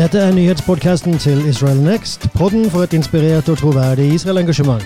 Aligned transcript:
Dette 0.00 0.18
er 0.18 0.34
nyhetspodkasten 0.34 1.18
til 1.18 1.48
Israel 1.48 1.76
Next, 1.76 2.28
podden 2.34 2.70
for 2.70 2.82
et 2.82 2.92
inspirert 2.92 3.48
og 3.48 3.58
troverdig 3.58 4.14
Israel-engasjement. 4.14 4.82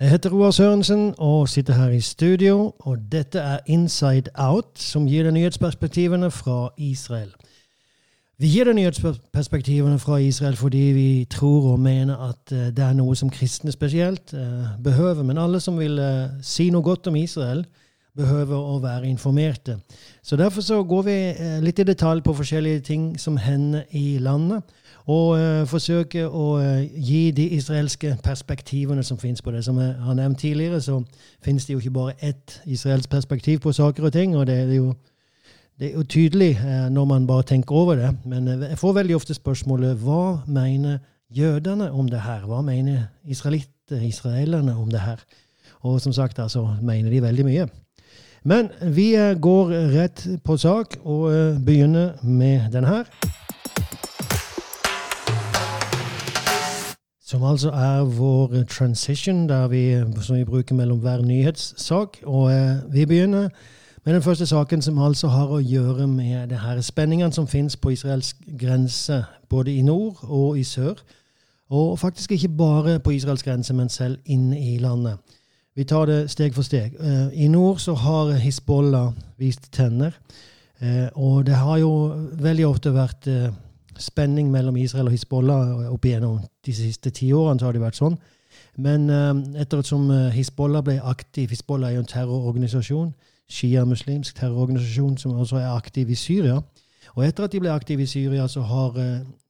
Jeg 0.00 0.10
heter 0.10 0.30
Roar 0.30 0.50
Sørensen 0.50 1.14
og 1.18 1.48
sitter 1.48 1.74
her 1.74 1.88
i 1.88 2.00
studio, 2.00 2.74
og 2.78 2.98
dette 3.12 3.38
er 3.38 3.58
Inside 3.66 4.30
Out, 4.34 4.66
som 4.74 5.06
gir 5.06 5.22
deg 5.22 5.32
nyhetsperspektivene 5.32 6.30
fra 6.30 6.68
Israel. 6.78 7.32
Vi 8.38 8.52
gir 8.52 8.68
deg 8.68 8.76
nyhetsperspektivene 8.76 9.98
fra 9.98 10.20
Israel 10.20 10.56
fordi 10.56 10.86
vi 10.92 11.26
tror 11.30 11.72
og 11.72 11.80
mener 11.80 12.28
at 12.28 12.52
eh, 12.52 12.68
det 12.68 12.84
er 12.84 12.92
noe 12.92 13.16
som 13.16 13.32
kristne 13.32 13.72
spesielt 13.72 14.34
eh, 14.34 14.76
behøver. 14.84 15.22
Men 15.22 15.38
alle 15.38 15.60
som 15.60 15.78
vil 15.78 15.98
eh, 15.98 16.28
si 16.42 16.68
noe 16.70 16.82
godt 16.82 17.06
om 17.06 17.16
Israel, 17.16 17.64
behøver 18.16 18.56
å 18.56 18.78
være 18.82 19.06
informerte. 19.08 19.78
Så 20.22 20.36
Derfor 20.36 20.60
så 20.60 20.82
går 20.82 21.02
vi 21.02 21.16
litt 21.62 21.78
i 21.78 21.86
detalj 21.86 22.22
på 22.22 22.34
forskjellige 22.34 22.80
ting 22.80 23.18
som 23.18 23.36
hender 23.36 23.82
i 23.90 24.18
landet. 24.18 24.62
Og 25.10 25.38
uh, 25.38 25.66
forsøker 25.66 26.28
å 26.28 26.46
uh, 26.60 26.82
gi 26.94 27.30
de 27.34 27.46
israelske 27.56 28.12
perspektivene 28.22 29.02
som 29.02 29.18
finnes 29.18 29.42
på 29.42 29.50
det. 29.50 29.64
Som 29.64 29.78
jeg 29.80 29.94
har 29.98 30.14
nevnt 30.14 30.38
tidligere, 30.38 30.80
så 30.80 31.00
finnes 31.42 31.66
det 31.66 31.72
jo 31.72 31.80
ikke 31.80 31.94
bare 31.96 32.18
ett 32.20 32.60
israelsk 32.66 33.10
perspektiv 33.10 33.58
på 33.64 33.72
saker 33.72 34.06
og 34.06 34.12
ting. 34.12 34.36
og 34.36 34.46
det 34.46 34.58
er 34.58 34.74
jo 34.74 34.92
det 35.80 35.88
er 35.88 35.94
jo 35.96 36.02
tydelig 36.04 36.50
eh, 36.60 36.88
når 36.92 37.04
man 37.08 37.26
bare 37.26 37.46
tenker 37.48 37.72
over 37.74 37.96
det, 37.96 38.10
men 38.28 38.48
eh, 38.48 38.66
jeg 38.68 38.78
får 38.78 38.98
veldig 38.98 39.14
ofte 39.16 39.32
spørsmålet 39.34 39.96
hva 40.02 40.42
mener 40.44 40.98
jødene 41.32 41.86
om 41.96 42.08
det 42.10 42.20
her? 42.20 42.42
Hva 42.44 42.60
mener 42.60 43.06
israelitter, 43.24 44.02
israelerne 44.04 44.74
om 44.76 44.90
det 44.92 45.00
her? 45.00 45.22
Og 45.88 45.96
som 46.04 46.12
sagt, 46.12 46.38
altså 46.38 46.66
mener 46.84 47.08
de 47.10 47.22
veldig 47.24 47.46
mye. 47.48 47.64
Men 48.44 48.68
vi 48.82 49.14
eh, 49.14 49.34
går 49.40 49.72
rett 49.94 50.26
på 50.44 50.56
sak 50.56 50.96
og 51.04 51.30
begynner 51.64 52.12
med 52.22 52.70
den 52.72 52.84
her. 52.84 53.04
Som 57.20 57.42
altså 57.42 57.70
er 57.70 58.04
vår 58.04 58.64
transition, 58.68 59.70
vi, 59.70 60.02
som 60.22 60.36
vi 60.36 60.44
bruker 60.44 60.74
mellom 60.74 60.98
hver 60.98 61.22
nyhetssak. 61.22 62.16
Og 62.24 62.50
vi 62.92 63.06
begynner 63.06 63.48
med 64.04 64.14
den 64.14 64.22
første 64.22 64.46
saken 64.46 64.82
som 64.82 64.98
altså 64.98 65.28
har 65.28 65.50
å 65.52 65.60
gjøre 65.60 66.06
med 66.08 66.48
det 66.48 66.58
her 66.58 66.80
spenningene 66.80 67.32
som 67.32 67.46
finnes 67.46 67.76
på 67.76 67.92
israelsk 67.92 68.36
grense, 68.58 69.24
både 69.48 69.74
i 69.74 69.82
nord 69.82 70.22
og 70.22 70.58
i 70.58 70.64
sør. 70.64 70.94
Og 71.70 71.98
faktisk 71.98 72.32
ikke 72.32 72.48
bare 72.48 72.98
på 72.98 73.10
Israels 73.10 73.42
grense, 73.42 73.74
men 73.74 73.88
selv 73.88 74.18
inne 74.24 74.58
i 74.58 74.78
landet. 74.78 75.18
Vi 75.76 75.84
tar 75.84 76.06
det 76.06 76.30
steg 76.30 76.54
for 76.54 76.66
steg. 76.66 76.96
Eh, 77.00 77.44
I 77.44 77.48
nord 77.48 77.78
så 77.78 77.94
har 77.94 78.32
Hizbollah 78.32 79.12
vist 79.38 79.70
tenner. 79.72 80.16
Eh, 80.80 81.08
og 81.14 81.46
det 81.46 81.54
har 81.54 81.78
jo 81.78 81.92
veldig 82.42 82.66
ofte 82.66 82.90
vært 82.94 83.26
eh, 83.30 83.52
spenning 83.98 84.50
mellom 84.50 84.76
Israel 84.76 85.06
og 85.06 85.14
Hizbollah 85.14 85.92
opp 85.92 86.04
igjennom 86.04 86.40
de 86.66 86.74
siste 86.74 87.10
ti 87.10 87.32
årene. 87.32 87.62
har 87.62 87.72
det 87.72 87.80
vært 87.80 88.00
sånn. 88.00 88.18
Men 88.76 89.10
etter 89.60 89.82
som 89.82 90.08
Hizbollah 90.32 90.82
ble 90.82 91.00
aktiv 91.04 91.50
Hizbollah 91.50 91.90
er 91.90 91.94
jo 91.94 92.00
en 92.00 92.06
terrororganisasjon 92.06 93.12
shia-muslimsk 93.50 94.36
terrororganisasjon 94.38 95.18
som 95.18 95.38
også 95.38 95.56
er 95.56 95.74
aktiv 95.74 96.10
i 96.10 96.14
Syria. 96.14 96.60
Og 97.14 97.26
etter 97.26 97.44
at 97.44 97.52
de 97.52 97.60
ble 97.60 97.70
aktive 97.70 98.02
i 98.02 98.06
Syria, 98.06 98.46
så 98.48 98.62
har 98.62 98.96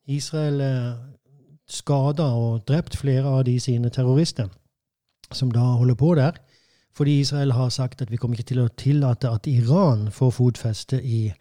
Israel 0.07 0.63
skada 1.69 2.23
og 2.23 2.65
drept 2.69 2.97
flere 2.97 3.29
av 3.29 3.45
de 3.45 3.61
sine 3.61 3.91
terrorister, 3.91 4.49
som 5.33 5.51
da 5.51 5.61
holder 5.81 5.95
på 5.95 6.15
der. 6.15 6.39
Fordi 6.95 7.21
Israel 7.21 7.53
har 7.53 7.69
sagt 7.69 8.03
at 8.03 8.11
vi 8.11 8.17
kommer 8.17 8.37
ikke 8.37 8.49
til 8.49 8.63
å 8.65 8.71
tillate 8.77 9.31
at 9.31 9.47
Iran 9.47 10.09
får 10.13 10.31
fotfeste 10.31 10.99
i 11.03 11.33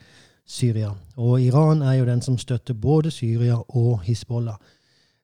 Syria. 0.45 0.91
Og 1.17 1.41
Iran 1.41 1.81
er 1.81 1.93
jo 1.93 2.05
den 2.05 2.21
som 2.21 2.37
støtter 2.37 2.73
både 2.73 3.11
Syria 3.11 3.57
og 3.69 4.01
Hizbollah. 4.05 4.57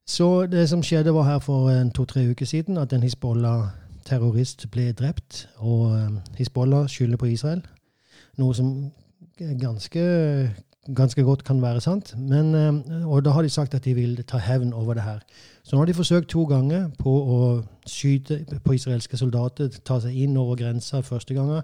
Så 0.06 0.46
det 0.46 0.70
som 0.70 0.84
skjedde, 0.84 1.14
var 1.14 1.24
her 1.24 1.40
for 1.40 1.72
to-tre 1.96 2.28
uker 2.30 2.46
siden 2.46 2.78
at 2.78 2.94
en 2.94 3.04
Hizbollah 3.04 3.70
terrorist 4.06 4.68
ble 4.72 4.92
drept, 4.94 5.48
og 5.58 5.96
eh, 5.98 6.20
Hizbollah 6.38 6.86
skylder 6.90 7.18
på 7.18 7.26
Israel. 7.26 7.64
Noe 8.38 8.54
som 8.54 8.92
ganske, 9.38 10.04
ganske 10.94 11.24
godt 11.24 11.44
kan 11.44 11.62
være 11.62 11.82
sant. 11.82 12.14
Men, 12.18 12.56
eh, 12.56 13.08
og 13.08 13.26
da 13.26 13.30
har 13.30 13.42
de 13.42 13.50
sagt 13.50 13.74
at 13.74 13.86
de 13.86 13.94
vil 13.94 14.24
ta 14.24 14.38
hevn 14.38 14.74
over 14.74 14.94
det 14.94 15.04
her. 15.04 15.20
Så 15.64 15.76
nå 15.76 15.78
har 15.78 15.86
de 15.86 15.94
forsøkt 15.94 16.30
to 16.30 16.44
ganger 16.46 16.90
på 17.00 17.10
å 17.10 17.64
skyte 17.88 18.46
på 18.64 18.74
israelske 18.74 19.18
soldater, 19.18 19.70
ta 19.86 20.00
seg 20.00 20.14
inn 20.16 20.38
over 20.38 20.56
grensa 20.56 21.02
første 21.02 21.34
gangen 21.34 21.62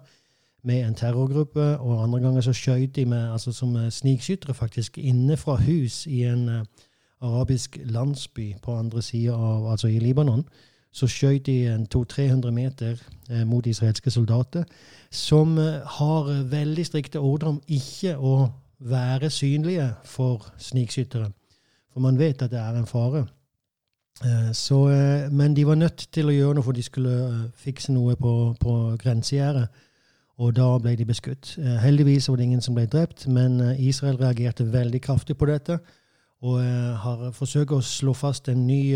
med 0.64 0.86
en 0.86 0.96
terrorgruppe, 0.96 1.78
og 1.80 2.04
andre 2.04 2.20
ganger 2.20 2.42
så 2.42 2.54
skjøt 2.54 2.96
de 2.96 3.06
med, 3.06 3.32
altså 3.32 3.52
som 3.52 3.76
snikskyttere 3.90 4.54
faktisk 4.54 4.98
inne 4.98 5.38
fra 5.38 5.56
hus 5.56 6.08
i 6.08 6.24
en 6.24 6.50
uh, 6.50 6.62
arabisk 7.22 7.80
landsby 7.86 8.56
på 8.62 8.76
andre 8.78 9.02
sida 9.02 9.34
av 9.34 9.72
altså 9.72 9.88
i 9.88 10.00
Libanon 10.00 10.46
så 10.92 11.08
skjøt 11.08 11.46
de 11.48 11.86
200-300 11.96 12.52
meter 12.52 13.00
eh, 13.32 13.44
mot 13.48 13.66
israelske 13.68 14.12
soldater, 14.12 14.64
som 15.12 15.58
eh, 15.58 15.80
har 15.98 16.32
veldig 16.52 16.86
strikte 16.86 17.20
ordre 17.24 17.54
om 17.56 17.62
ikke 17.68 18.18
å 18.18 18.50
være 18.82 19.30
synlige 19.30 19.94
for 20.04 20.54
snikskyttere. 20.58 21.32
For 21.94 22.00
man 22.00 22.20
vet 22.20 22.42
at 22.42 22.52
det 22.52 22.60
er 22.60 22.80
en 22.80 22.88
fare. 22.88 23.26
Eh, 24.26 24.54
så, 24.54 24.90
eh, 24.90 25.32
men 25.32 25.56
de 25.56 25.68
var 25.68 25.76
nødt 25.76 26.08
til 26.12 26.30
å 26.30 26.36
gjøre 26.36 26.54
noe, 26.56 26.64
for 26.64 26.72
de 26.72 26.84
skulle 26.84 27.14
eh, 27.28 27.50
fikse 27.56 27.94
noe 27.94 28.16
på, 28.16 28.56
på 28.60 28.76
grensegjerdet. 29.02 29.68
Og 30.42 30.56
da 30.56 30.78
ble 30.82 30.96
de 30.98 31.06
beskutt. 31.06 31.56
Heldigvis 31.84 32.30
var 32.30 32.40
det 32.40 32.44
ingen 32.44 32.62
som 32.62 32.74
ble 32.76 32.88
drept, 32.90 33.28
men 33.28 33.60
Israel 33.78 34.18
reagerte 34.18 34.66
veldig 34.74 35.02
kraftig 35.02 35.36
på 35.38 35.46
dette 35.46 35.78
og 36.42 36.64
har 37.04 37.28
forsøkt 37.38 37.76
å 37.76 37.82
slå 37.86 38.16
fast 38.18 38.50
en 38.50 38.64
ny 38.66 38.96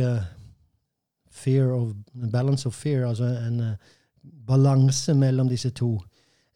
of, 1.53 1.91
balance 2.31 2.65
of 2.65 2.73
fear, 2.73 3.05
altså 3.05 3.25
en 3.25 3.75
balanse 4.47 5.13
mellom 5.13 5.51
disse 5.51 5.69
to, 5.69 5.99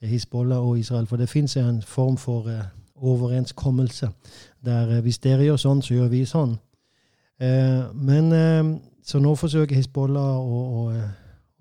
Hizbollah 0.01 0.57
og 0.57 0.79
Israel. 0.79 1.06
For 1.06 1.22
det 1.22 1.29
fins 1.29 1.57
en 1.57 1.84
form 1.85 2.17
for 2.17 2.50
overenskommelse 3.01 4.09
der 4.65 4.97
uh, 4.97 4.99
hvis 5.05 5.21
dere 5.23 5.47
gjør 5.47 5.61
sånn, 5.61 5.83
så 5.85 5.95
gjør 5.95 6.11
vi 6.11 6.25
sånn. 6.27 6.57
men 7.95 8.33
Så 9.07 9.19
nå 9.23 9.31
forsøker 9.39 9.75
Hizbollah 9.75 10.41
og, 10.43 10.73
og, 10.79 10.97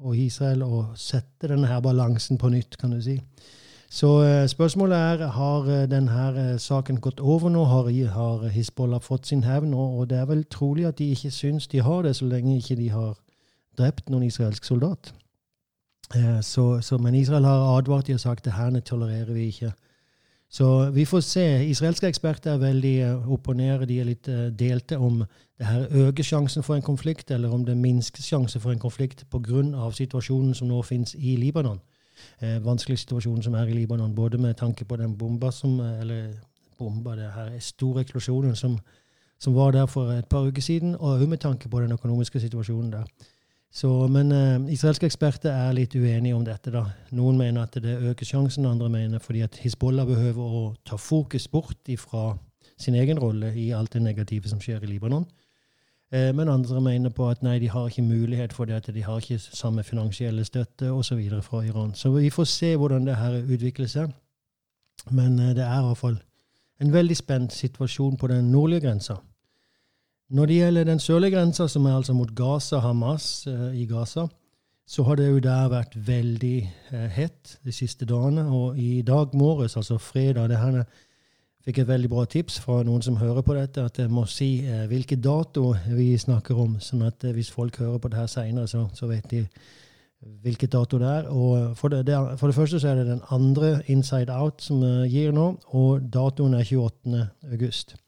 og, 0.02 0.16
Israel 0.18 0.64
å 0.66 0.80
sette 0.98 1.46
denne 1.46 1.68
her 1.70 1.78
balansen 1.80 2.38
på 2.38 2.50
nytt, 2.50 2.74
kan 2.80 2.90
du 2.90 2.98
si. 3.00 3.14
Så 3.88 4.10
spørsmålet 4.50 4.98
er 4.98 5.22
har 5.36 5.86
denne 5.86 6.58
saken 6.58 6.98
gått 7.00 7.20
over 7.20 7.48
nå. 7.54 7.62
Har, 7.64 7.86
har 8.10 8.48
Hizbollah 8.50 8.98
fått 9.00 9.30
sin 9.30 9.46
hevn? 9.46 9.70
Og, 9.70 10.08
det 10.10 10.18
er 10.18 10.26
vel 10.26 10.42
trolig 10.50 10.88
at 10.90 10.98
de 10.98 11.12
ikke 11.14 11.30
syns 11.30 11.70
de 11.70 11.78
har 11.78 12.02
det, 12.02 12.16
så 12.16 12.26
lenge 12.26 12.58
ikke 12.58 12.76
de 12.82 12.90
har 12.90 13.14
drept 13.78 14.10
noen 14.10 14.26
israelsk 14.26 14.66
soldat. 14.66 15.12
Eh, 16.14 16.40
så, 16.40 16.80
så, 16.80 16.98
men 16.98 17.14
Israel 17.14 17.44
har 17.44 17.76
advart 17.76 18.08
de 18.08 18.16
og 18.16 18.20
sagt 18.20 18.46
at 18.46 18.56
her 18.56 18.80
tolererer 18.80 19.32
vi 19.32 19.48
ikke. 19.52 19.72
Så 20.50 20.90
vi 20.90 21.04
får 21.04 21.20
se. 21.20 21.64
Israelske 21.68 22.08
eksperter 22.08 22.54
er 22.54 22.62
veldig 22.62 22.94
uh, 23.04 23.32
opp 23.32 23.48
og 23.48 23.56
ned. 23.56 23.84
De 23.86 23.98
er 24.00 24.08
litt 24.08 24.28
uh, 24.32 24.48
delte 24.48 24.96
om 24.96 25.20
det 25.58 25.66
her 25.66 25.86
øker 26.06 26.24
sjansen 26.24 26.62
for 26.62 26.74
en 26.74 26.82
konflikt, 26.82 27.30
eller 27.30 27.52
om 27.52 27.64
det 27.64 27.76
minsker 27.76 28.22
sjansen 28.22 28.60
for 28.60 28.72
en 28.72 28.78
konflikt 28.78 29.26
pga. 29.30 29.90
situasjonen 29.92 30.54
som 30.54 30.68
nå 30.68 30.82
finnes 30.82 31.14
i 31.14 31.36
Libanon. 31.36 31.80
Eh, 32.40 32.64
vanskelig 32.64 32.98
situasjon 32.98 33.42
som 33.42 33.54
er 33.54 33.66
i 33.66 33.72
Libanon, 33.72 34.14
både 34.14 34.38
med 34.38 34.54
tanke 34.54 34.84
på 34.84 34.96
den 34.96 35.18
bomba 35.18 35.50
som 35.50 35.80
Eller 35.80 36.32
bomba, 36.78 37.16
det 37.16 37.32
her 37.34 37.58
store 37.58 38.00
eksplosjonen 38.00 38.56
som, 38.56 38.78
som 39.38 39.54
var 39.54 39.70
der 39.70 39.86
for 39.86 40.10
et 40.10 40.26
par 40.26 40.46
uker 40.46 40.62
siden, 40.62 40.94
og 40.94 41.00
også 41.00 41.26
med 41.26 41.38
tanke 41.38 41.68
på 41.68 41.80
den 41.80 41.92
økonomiske 41.92 42.40
situasjonen 42.40 42.92
der. 42.92 43.04
Så, 43.70 44.06
men 44.08 44.32
uh, 44.32 44.72
israelske 44.72 45.06
eksperter 45.06 45.52
er 45.52 45.74
litt 45.76 45.94
uenige 45.94 46.36
om 46.36 46.44
dette. 46.44 46.72
da. 46.72 46.86
Noen 47.12 47.36
mener 47.38 47.66
at 47.66 47.76
det 47.82 47.98
øker 48.10 48.26
sjansen, 48.26 48.66
andre 48.66 48.88
mener 48.88 49.18
fordi 49.18 49.42
at 49.44 49.58
Hizbollah 49.60 50.06
behøver 50.08 50.54
å 50.60 50.62
ta 50.88 50.96
fokus 50.96 51.48
bort 51.48 51.90
fra 51.98 52.38
sin 52.78 52.94
egen 52.94 53.18
rolle 53.18 53.52
i 53.56 53.70
alt 53.72 53.92
det 53.92 54.02
negative 54.02 54.48
som 54.48 54.60
skjer 54.60 54.84
i 54.84 54.92
Libanon. 54.94 55.26
Uh, 56.14 56.32
men 56.32 56.48
andre 56.48 56.80
mener 56.80 57.12
på 57.12 57.28
at 57.28 57.42
nei, 57.44 57.58
de 57.58 57.68
har 57.68 57.88
ikke 57.88 58.06
mulighet 58.08 58.56
for 58.56 58.64
det, 58.64 58.80
at 58.80 58.94
de 58.94 59.04
har 59.04 59.20
ikke 59.20 59.38
samme 59.38 59.84
finansielle 59.84 60.44
støtte 60.44 60.90
osv. 60.92 61.20
fra 61.42 61.62
Iran. 61.66 61.94
Så 61.94 62.10
vi 62.16 62.30
får 62.30 62.44
se 62.44 62.76
hvordan 62.76 63.06
det 63.06 63.16
her 63.16 63.42
utvikler 63.42 63.86
seg. 63.86 64.16
Men 65.10 65.38
uh, 65.38 65.52
det 65.52 65.64
er 65.66 65.82
i 65.82 65.86
hvert 65.86 66.00
fall 66.00 66.18
en 66.80 66.92
veldig 66.92 67.16
spent 67.16 67.52
situasjon 67.52 68.16
på 68.16 68.26
den 68.26 68.50
nordlige 68.50 68.80
grensa. 68.80 69.18
Når 70.30 70.46
det 70.46 70.56
gjelder 70.58 70.84
den 70.84 71.00
sørlige 71.00 71.36
grensa, 71.36 71.66
som 71.68 71.86
er 71.86 71.96
altså 71.96 72.12
mot 72.12 72.34
Gaza, 72.36 72.82
Hamas 72.84 73.46
eh, 73.46 73.80
i 73.80 73.86
Gaza, 73.88 74.26
så 74.88 75.02
har 75.02 75.18
det 75.20 75.26
jo 75.28 75.40
der 75.44 75.68
vært 75.68 75.92
veldig 76.06 76.56
eh, 76.92 77.08
hett 77.12 77.58
de 77.64 77.72
siste 77.72 78.06
dagene. 78.08 78.46
Og 78.52 78.78
i 78.80 79.02
dag 79.04 79.34
morges, 79.36 79.76
altså 79.76 79.98
fredag 80.00 80.48
det 80.48 80.60
her, 80.60 80.82
fikk 81.64 81.82
et 81.82 81.90
veldig 81.90 82.08
bra 82.08 82.24
tips 82.24 82.56
fra 82.64 82.80
noen 82.86 83.04
som 83.04 83.18
hører 83.20 83.44
på 83.44 83.56
dette, 83.56 83.84
at 83.84 84.00
jeg 84.00 84.08
må 84.12 84.24
si 84.28 84.62
eh, 84.64 84.86
hvilke 84.88 85.16
dato 85.20 85.74
vi 85.92 86.14
snakker 86.16 86.56
om, 86.56 86.78
sånn 86.80 87.04
at 87.08 87.24
eh, 87.28 87.36
hvis 87.36 87.52
folk 87.52 87.76
hører 87.82 88.00
på 88.00 88.08
det 88.08 88.20
her 88.22 88.32
seinere, 88.32 88.68
så, 88.68 88.86
så, 88.96 89.10
vet 89.12 89.28
de 89.28 89.44
hvilket 90.44 90.72
dato 90.72 91.00
det 91.00 91.12
er. 91.18 91.28
Og 91.28 91.76
for 91.76 91.92
det, 91.92 92.06
det 92.08 92.16
er, 92.16 92.36
for 92.40 92.48
det, 92.48 92.56
første 92.56 92.80
så 92.80 92.94
er 92.94 93.02
det 93.02 93.10
den 93.10 93.24
andre 93.28 93.78
Inside 93.92 94.32
Out 94.32 94.64
som 94.64 94.80
gir 95.08 95.36
nå, 95.36 95.50
og 95.76 96.08
datoen 96.12 96.56
er 96.56 96.64
28. 96.64 97.26
august. 97.52 97.98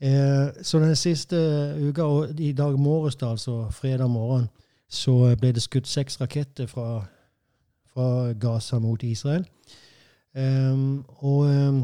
Eh, 0.00 0.62
så 0.62 0.78
den 0.78 0.96
siste 0.96 1.36
uka, 1.88 2.02
og 2.02 2.40
i 2.40 2.52
dag 2.52 2.78
morges, 2.78 3.16
da, 3.16 3.30
altså 3.30 3.66
fredag 3.70 4.10
morgen, 4.10 4.48
så 4.88 5.34
ble 5.40 5.52
det 5.52 5.62
skutt 5.62 5.88
seks 5.88 6.20
raketter 6.20 6.66
fra, 6.66 7.04
fra 7.92 8.32
Gaza 8.32 8.78
mot 8.78 9.02
Israel. 9.02 9.44
Um, 10.38 11.04
og 11.18 11.38
um, 11.48 11.82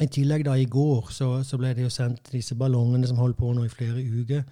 i 0.00 0.06
tillegg, 0.06 0.44
da, 0.44 0.56
i 0.56 0.64
går 0.64 1.10
så, 1.12 1.42
så, 1.44 1.58
ble 1.60 1.74
det 1.76 1.84
jo 1.84 1.92
sendt 1.92 2.32
disse 2.32 2.56
ballongene 2.58 3.06
som 3.06 3.20
holdt 3.20 3.38
på 3.38 3.52
nå 3.54 3.64
i 3.64 3.72
flere 3.72 4.02
uker. 4.02 4.42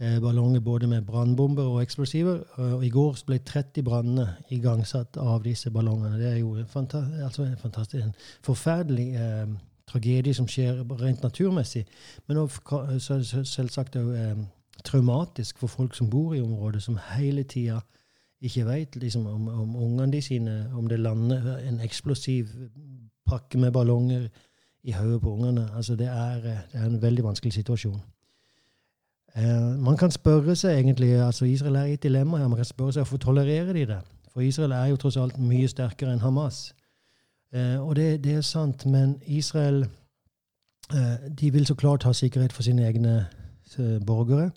Eh, 0.00 0.18
ballonger 0.20 0.60
både 0.64 0.86
med 0.86 1.02
brannbomber 1.04 1.62
og 1.62 1.82
eksplosiver. 1.82 2.38
Og 2.56 2.84
i 2.84 2.92
går 2.92 3.18
så 3.18 3.26
ble 3.28 3.40
30 3.44 3.84
branner 3.84 4.36
igangsatt 4.54 5.18
av 5.20 5.42
disse 5.44 5.72
ballongene. 5.72 6.20
Det 6.20 6.30
er 6.30 6.38
jo 6.38 6.54
fanta 6.68 7.02
altså 7.24 7.48
fantastisk, 7.60 8.04
en 8.04 8.14
forferdelig 8.44 9.08
eh, 9.20 9.50
tragedie 9.90 10.34
som 10.34 10.48
skjer 10.48 10.84
rent 11.02 11.22
naturmessig. 11.22 11.84
Men 12.28 12.44
også, 12.44 13.20
selvsagt 13.44 13.98
òg 13.98 14.10
eh, 14.16 14.42
traumatisk 14.86 15.58
for 15.58 15.68
folk 15.68 15.94
som 15.94 16.10
bor 16.10 16.34
i 16.34 16.40
området, 16.40 16.82
som 16.82 16.98
hele 17.16 17.42
tida 17.42 17.80
ikke 18.40 18.64
veit 18.66 18.96
liksom, 18.96 19.26
om, 19.26 19.48
om 19.48 19.76
ungene 19.76 20.12
de 20.12 20.22
sine, 20.22 20.54
om 20.76 20.86
det 20.88 21.00
lander 21.00 21.58
en 21.68 21.80
eksplosiv 21.84 22.48
pakke 23.28 23.58
med 23.58 23.72
ballonger 23.72 24.28
i 24.82 24.92
hodet 24.92 25.20
på 25.20 25.34
ungene. 25.34 25.68
Altså, 25.76 25.96
det 25.96 26.06
er, 26.06 26.40
det 26.40 26.58
er, 26.72 26.86
en 26.86 27.02
veldig 27.02 27.24
vanskelig 27.24 27.52
situasjon. 27.52 28.00
Eh, 29.36 29.76
man 29.78 29.96
kan 29.96 30.10
spørre 30.10 30.56
seg 30.56 30.78
egentlig, 30.78 31.12
altså 31.20 31.44
Israel 31.44 31.76
er 31.76 31.84
i 31.84 31.92
et 31.98 32.02
dilemma 32.02 32.40
her. 32.40 32.48
Man 32.48 32.56
kan 32.56 32.64
spørre 32.64 32.92
seg 32.92 33.04
hvorfor 33.04 33.16
tolererer 33.16 33.72
de 33.72 33.86
det? 33.86 34.00
For 34.32 34.40
Israel 34.40 34.72
er 34.72 34.86
jo 34.86 34.96
tross 34.96 35.16
alt 35.16 35.38
mye 35.38 35.68
sterkere 35.68 36.14
enn 36.14 36.24
Hamas. 36.24 36.70
Eh, 37.54 37.80
og 37.80 37.96
det, 37.96 38.24
det, 38.24 38.34
er 38.34 38.40
sant, 38.46 38.86
men 38.86 39.16
Israel 39.26 39.82
eh, 40.94 41.16
de 41.40 41.50
vil 41.52 41.66
så 41.66 41.74
klart 41.74 42.06
ha 42.06 42.12
sikkerhet 42.12 42.52
for 42.52 42.62
sine 42.62 42.86
egne 42.86 43.26
eh, 43.78 43.98
borgere. 44.06 44.50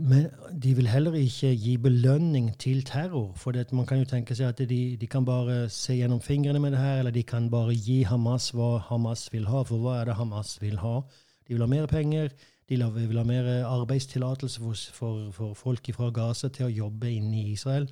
Men 0.00 0.30
de 0.62 0.70
vil 0.74 0.86
heller 0.88 1.12
ikke 1.12 1.50
gi 1.52 1.74
belønning 1.76 2.46
til 2.58 2.84
terror. 2.88 3.34
For 3.36 3.52
det, 3.52 3.66
man 3.72 3.84
kan 3.86 3.98
jo 3.98 4.06
tenke 4.08 4.32
seg 4.34 4.48
at 4.48 4.62
de, 4.70 4.96
de, 4.96 5.06
kan 5.06 5.26
bare 5.28 5.68
se 5.68 5.92
gjennom 5.92 6.22
fingrene 6.24 6.58
med 6.58 6.72
det 6.72 6.78
her, 6.80 6.98
eller 6.98 7.12
de 7.12 7.22
kan 7.22 7.50
bare 7.52 7.74
gi 7.76 7.98
Hamas 8.08 8.48
hva 8.56 8.78
Hamas 8.86 9.26
vil 9.32 9.44
ha. 9.44 9.60
For 9.68 9.76
hva 9.76 9.98
er 10.00 10.08
det 10.08 10.14
Hamas 10.16 10.54
vil 10.62 10.78
ha? 10.80 11.02
De 11.44 11.52
vil 11.52 11.60
ha 11.60 11.68
mer 11.68 11.86
penger. 11.86 12.32
De 12.68 12.80
vil 12.80 13.18
ha 13.20 13.24
mer 13.28 13.50
arbeidstillatelse 13.66 14.60
for, 14.60 14.74
for, 14.94 15.30
for, 15.36 15.52
folk 15.54 15.92
fra 16.00 16.08
Gaza 16.16 16.48
til 16.48 16.70
å 16.70 16.72
jobbe 16.86 17.12
inne 17.12 17.42
i 17.42 17.52
Israel. 17.52 17.90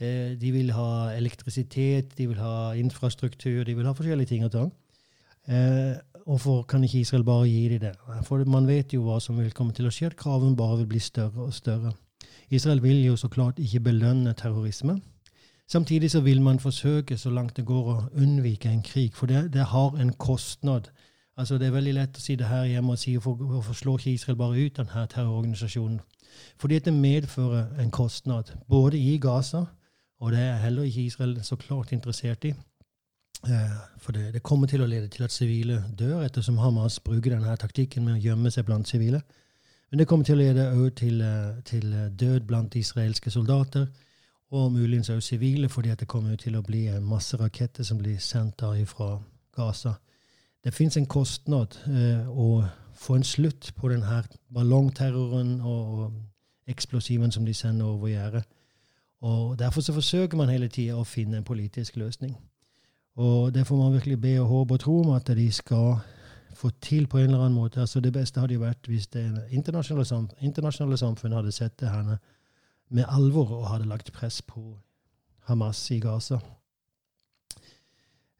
Eh, 0.00 0.36
de 0.40 0.52
vil 0.52 0.72
ha 0.72 1.12
elektrisitet, 1.12 2.18
de 2.18 2.28
vil 2.28 2.38
ha 2.40 2.72
infrastruktur, 2.72 3.64
de 3.64 3.74
vil 3.76 3.86
ha 3.86 3.92
forskjellige 3.92 4.26
ting 4.32 4.44
og 4.44 4.52
tang. 4.52 4.72
Eh, 5.48 5.96
Hvorfor 6.26 6.62
kan 6.62 6.84
ikke 6.84 7.00
Israel 7.00 7.24
bare 7.24 7.48
gi 7.48 7.68
dem 7.68 7.80
det? 7.80 7.92
For 8.22 8.44
man 8.44 8.66
vet 8.66 8.92
jo 8.94 9.02
hva 9.02 9.20
som 9.20 9.38
vil 9.38 9.52
komme 9.52 9.72
til 9.72 9.88
å 9.88 9.90
skje, 9.90 10.06
at 10.06 10.16
kravene 10.16 10.56
bare 10.56 10.76
vil 10.78 10.86
bli 10.86 10.98
større 10.98 11.46
og 11.46 11.54
større. 11.54 11.92
Israel 12.50 12.82
vil 12.82 13.04
jo 13.04 13.16
så 13.16 13.28
klart 13.28 13.58
ikke 13.58 13.80
belønne 13.80 14.32
terrorisme. 14.32 15.00
Samtidig 15.66 16.10
så 16.10 16.20
vil 16.20 16.42
man 16.42 16.58
forsøke 16.58 17.16
så 17.16 17.30
langt 17.30 17.56
det 17.56 17.64
går 17.64 17.90
å 17.90 18.08
unnvike 18.14 18.68
en 18.70 18.82
krig, 18.82 19.14
for 19.14 19.26
det, 19.26 19.52
det 19.52 19.64
har 19.72 19.96
en 19.96 20.12
kostnad. 20.12 20.90
Altså 21.36 21.58
Det 21.58 21.66
er 21.66 21.74
veldig 21.74 21.94
lett 21.94 22.18
å 22.18 22.20
si 22.20 22.36
det 22.36 22.46
her 22.46 22.64
hjemme 22.64 22.92
og 22.92 22.98
si 22.98 23.16
hvorfor 23.16 23.74
slår 23.74 23.98
ikke 23.98 24.12
Israel 24.12 24.36
bare 24.36 24.66
ut 24.66 24.76
denne 24.76 25.06
terrororganisasjonen? 25.06 26.00
Fordi 26.58 26.76
at 26.76 26.84
det 26.84 26.94
medfører 26.94 27.80
en 27.80 27.90
kostnad, 27.90 28.52
både 28.68 28.98
i 28.98 29.18
Gaza, 29.18 29.64
og 30.20 30.32
det 30.32 30.40
er 30.40 30.56
heller 30.56 30.82
ikke 30.88 31.06
Israel 31.08 31.38
så 31.44 31.56
klart 31.56 31.92
interessert 31.92 32.44
i. 32.44 32.52
Eh, 33.48 33.76
for 33.98 34.12
det, 34.12 34.34
det, 34.34 34.42
kommer 34.42 34.68
til 34.68 34.82
å 34.84 34.86
lede 34.86 35.08
til 35.08 35.24
at 35.24 35.32
sivile 35.32 35.84
dør, 35.98 36.20
ettersom 36.26 36.58
Hamas 36.60 37.00
bruker 37.00 37.32
denne 37.32 37.56
taktikken 37.56 38.04
med 38.04 38.18
å 38.18 38.24
gjemme 38.24 38.52
seg 38.52 38.66
blant 38.68 38.88
sivile. 38.88 39.22
Men 39.90 39.98
det 39.98 40.06
kommer 40.08 40.28
til 40.28 40.36
å 40.36 40.42
lede 40.42 40.68
òg 40.76 40.92
til, 41.00 41.22
eh, 41.24 41.62
til, 41.64 41.96
død 42.20 42.44
blant 42.46 42.76
israelske 42.76 43.32
soldater, 43.32 43.88
og 44.50 44.72
muligens 44.72 45.10
òg 45.10 45.22
sivile, 45.22 45.68
fordi 45.68 45.94
det 45.94 46.08
kommer 46.08 46.36
til 46.36 46.56
å 46.58 46.62
bli 46.62 46.84
masse 47.00 47.38
raketter 47.38 47.86
som 47.86 47.98
blir 47.98 48.18
sendt 48.18 48.60
fra 48.86 49.18
Gaza. 49.56 49.94
Det 50.64 50.74
fins 50.74 50.96
en 50.96 51.06
kostnad 51.06 51.76
eh, 51.88 52.28
å 52.28 52.64
få 52.94 53.16
en 53.16 53.24
slutt 53.24 53.72
på 53.76 53.88
denne 53.88 54.24
ballongterroren 54.52 55.60
og, 55.60 55.98
og 55.98 56.12
eksplosiven 56.68 57.32
som 57.32 57.46
de 57.46 57.54
sender 57.54 57.86
over 57.86 58.08
gjerdet. 58.08 58.44
Og 59.20 59.58
Derfor 59.58 59.80
så 59.80 59.92
forsøker 59.92 60.36
man 60.36 60.48
hele 60.48 60.68
tida 60.68 60.96
å 60.96 61.04
finne 61.04 61.36
en 61.36 61.44
politisk 61.44 61.96
løsning. 61.96 62.36
Og 63.16 63.54
det 63.54 63.66
får 63.66 63.76
man 63.76 63.92
virkelig 63.92 64.20
be 64.20 64.38
og 64.40 64.46
håpe 64.48 64.74
og 64.74 64.80
tro 64.80 65.00
om 65.00 65.10
at 65.10 65.26
de 65.36 65.52
skal 65.52 65.98
få 66.54 66.70
til 66.80 67.06
på 67.06 67.18
en 67.18 67.24
eller 67.24 67.38
annen 67.44 67.58
måte. 67.58 67.80
Altså 67.80 68.00
Det 68.00 68.12
beste 68.12 68.40
hadde 68.40 68.54
jo 68.54 68.60
vært 68.60 68.86
hvis 68.88 69.06
det 69.06 69.24
internasjonale, 69.50 70.04
samfunn, 70.04 70.38
internasjonale 70.40 70.96
samfunn 70.96 71.32
hadde 71.32 71.52
sett 71.52 71.80
det 71.80 71.88
her 71.88 72.16
med 72.88 73.04
alvor 73.08 73.52
og 73.58 73.68
hadde 73.68 73.88
lagt 73.88 74.12
press 74.12 74.42
på 74.42 74.78
Hamas 75.48 75.90
i 75.90 76.00
Gaza. 76.00 76.40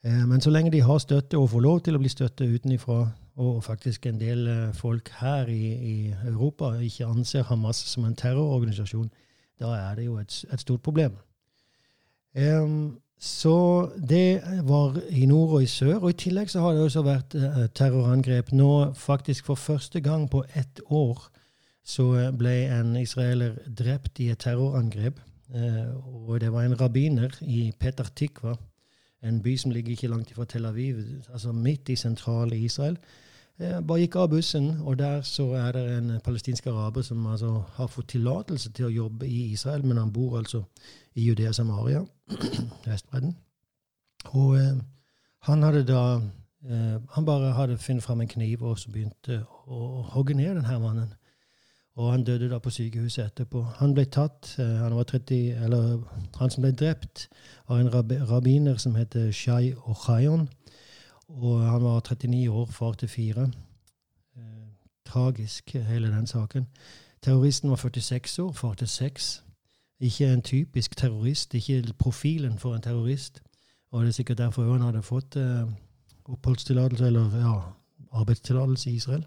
Eh, 0.05 0.27
men 0.27 0.41
så 0.41 0.51
lenge 0.51 0.71
de 0.71 0.81
har 0.81 0.99
støtte 0.99 1.39
og 1.39 1.51
får 1.51 1.61
lov 1.61 1.81
til 1.81 1.97
å 1.97 2.01
bli 2.01 2.09
støtte 2.09 2.49
utenifra, 2.49 3.03
og 3.41 3.65
faktisk 3.65 4.07
en 4.07 4.21
del 4.21 4.47
eh, 4.49 4.73
folk 4.77 5.11
her 5.21 5.49
i, 5.49 5.65
i 5.75 5.97
Europa 6.29 6.73
ikke 6.81 7.09
anser 7.09 7.47
Hamas 7.49 7.77
som 7.77 8.05
en 8.05 8.17
terrororganisasjon, 8.17 9.11
da 9.61 9.75
er 9.77 9.95
det 9.99 10.07
jo 10.09 10.19
et, 10.21 10.45
et 10.53 10.61
stort 10.61 10.83
problem. 10.83 11.17
Um, 12.37 13.01
så 13.21 13.91
det 14.09 14.41
var 14.65 14.97
i 15.11 15.27
nord 15.27 15.51
og 15.59 15.63
i 15.63 15.69
sør. 15.69 15.99
Og 15.99 16.11
i 16.11 16.19
tillegg 16.25 16.51
så 16.51 16.63
har 16.65 16.77
det 16.77 16.87
også 16.87 17.03
vært 17.05 17.37
uh, 17.37 17.67
terrorangrep. 17.75 18.53
Nå 18.57 18.71
faktisk 18.97 19.51
for 19.51 19.61
første 19.61 20.01
gang 20.01 20.29
på 20.31 20.45
ett 20.55 20.81
år 20.87 21.27
så 21.85 22.31
ble 22.39 22.55
en 22.71 22.95
israeler 23.01 23.57
drept 23.67 24.21
i 24.21 24.31
et 24.33 24.41
terrorangrep. 24.41 25.21
Uh, 25.51 26.31
og 26.31 26.41
det 26.41 26.53
var 26.53 26.65
en 26.65 26.81
rabbiner 26.81 27.35
i 27.43 27.73
Petar 27.79 28.13
Tikva, 28.17 28.55
en 29.27 29.43
by 29.43 29.57
som 29.59 29.73
ligger 29.75 29.93
ikke 29.93 30.09
langt 30.09 30.31
fra 30.33 30.47
Tel 30.49 30.65
Aviv, 30.65 31.03
altså 31.33 31.53
midt 31.53 31.91
i 31.93 31.97
sentrale 31.97 32.57
Israel. 32.57 32.97
Eh, 33.61 33.81
bare 33.85 34.01
gikk 34.01 34.17
av 34.17 34.31
bussen, 34.33 34.71
og 34.81 34.97
der 34.99 35.21
så 35.27 35.51
er 35.59 35.75
det 35.77 35.83
en 35.99 36.13
palestinsk 36.25 36.67
araber 36.67 37.03
som 37.05 37.27
altså 37.27 37.59
har 37.77 37.91
fått 37.93 38.09
tillatelse 38.15 38.73
til 38.73 38.87
å 38.89 38.95
jobbe 38.95 39.29
i 39.29 39.51
Israel, 39.53 39.85
men 39.85 40.01
han 40.01 40.13
bor 40.13 40.39
altså 40.39 40.63
i 41.15 41.27
Judea 41.27 41.53
Samaria, 41.53 42.01
Vestbredden. 42.87 43.37
Og 44.33 44.57
eh, 44.57 44.79
han 45.49 45.63
hadde 45.63 45.85
da 45.89 46.03
eh, 46.17 46.97
Han 47.15 47.25
bare 47.25 47.53
hadde 47.53 47.79
funnet 47.79 48.05
fram 48.05 48.21
en 48.21 48.29
kniv 48.29 48.63
og 48.63 48.79
så 48.79 48.91
begynte 48.93 49.43
å, 49.67 50.05
hogge 50.15 50.35
ned 50.35 50.55
denne 50.57 50.79
mannen. 50.81 51.13
Og 52.01 52.13
han 52.13 52.25
døde 52.25 52.49
da 52.49 52.59
på 52.63 52.71
sykehuset 52.73 53.27
etterpå. 53.27 53.63
Han 53.81 53.93
ble 53.95 54.07
tatt, 54.07 54.55
eh, 54.59 54.77
han 54.81 54.97
var 54.97 55.05
30, 55.05 55.65
eller 55.65 56.01
han 56.39 56.51
som 56.51 56.65
ble 56.65 56.73
drept, 56.73 57.29
var 57.69 57.81
en 57.81 57.93
rab 57.93 58.13
rabbiner 58.31 58.81
som 58.81 58.97
heter 58.97 59.33
Shai 59.33 59.75
Ochayon. 59.85 60.49
Og 61.31 61.63
han 61.71 61.83
var 61.83 62.01
39 62.01 62.51
år, 62.51 62.67
far 62.67 62.93
til 62.93 63.09
fire. 63.09 63.51
Eh, 64.37 64.43
tragisk, 65.07 65.71
hele 65.73 66.09
den 66.09 66.27
saken. 66.27 66.67
Terroristen 67.23 67.71
var 67.71 67.77
46 67.77 68.43
år, 68.43 68.53
far 68.53 68.75
til 68.75 68.89
seks. 68.89 69.45
Ikke 70.01 70.33
en 70.33 70.43
typisk 70.43 70.97
terrorist, 70.97 71.55
ikke 71.55 71.95
profilen 71.99 72.59
for 72.59 72.75
en 72.75 72.83
terrorist. 72.83 73.43
Og 73.91 74.03
det 74.03 74.09
er 74.09 74.13
sikkert 74.13 74.39
derfor 74.39 74.73
han 74.73 74.81
hadde 74.81 75.03
fått 75.03 75.37
eh, 75.37 75.67
oppholdstillatelse, 76.25 77.07
eller 77.07 77.37
ja, 77.37 77.61
arbeidstillatelse 78.13 78.91
i 78.91 78.95
Israel. 78.95 79.27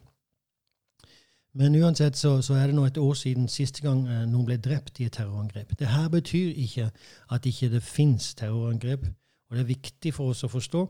Men 1.53 1.75
uansett 1.83 2.17
så, 2.17 2.41
så, 2.41 2.53
er 2.53 2.67
det 2.67 2.75
nå 2.75 2.85
et 2.85 2.97
år 2.97 3.13
siden 3.13 3.47
siste 3.47 3.81
gang 3.81 4.07
eh, 4.07 4.25
noen 4.25 4.45
ble 4.45 4.57
drept 4.57 4.99
i 4.99 5.05
et 5.05 5.13
terrorangrep. 5.13 5.75
Det 5.79 5.87
her 5.87 6.07
betyr 6.09 6.49
ikke 6.49 6.89
at 7.31 7.45
ikke 7.45 7.69
det 7.69 7.83
fins 7.83 8.33
terrorangrep, 8.35 9.05
og 9.49 9.57
det 9.57 9.61
er 9.61 9.73
viktig 9.75 10.13
for 10.13 10.33
oss 10.33 10.43
å 10.43 10.49
forstå. 10.49 10.87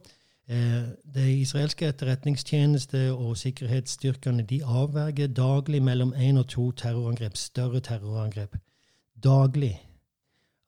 Eh, 0.50 0.84
det 1.14 1.30
israelske 1.38 1.88
etterretningstjeneste 1.88 3.14
og 3.14 3.38
sikkerhetsstyrkene 3.38 4.44
de 4.44 4.64
avverger 4.64 5.28
daglig 5.28 5.84
mellom 5.84 6.14
én 6.14 6.38
og 6.38 6.48
to 6.48 6.72
terrorangrep, 6.72 7.38
større 7.38 7.80
terrorangrep 7.80 8.58
daglig. 9.24 9.82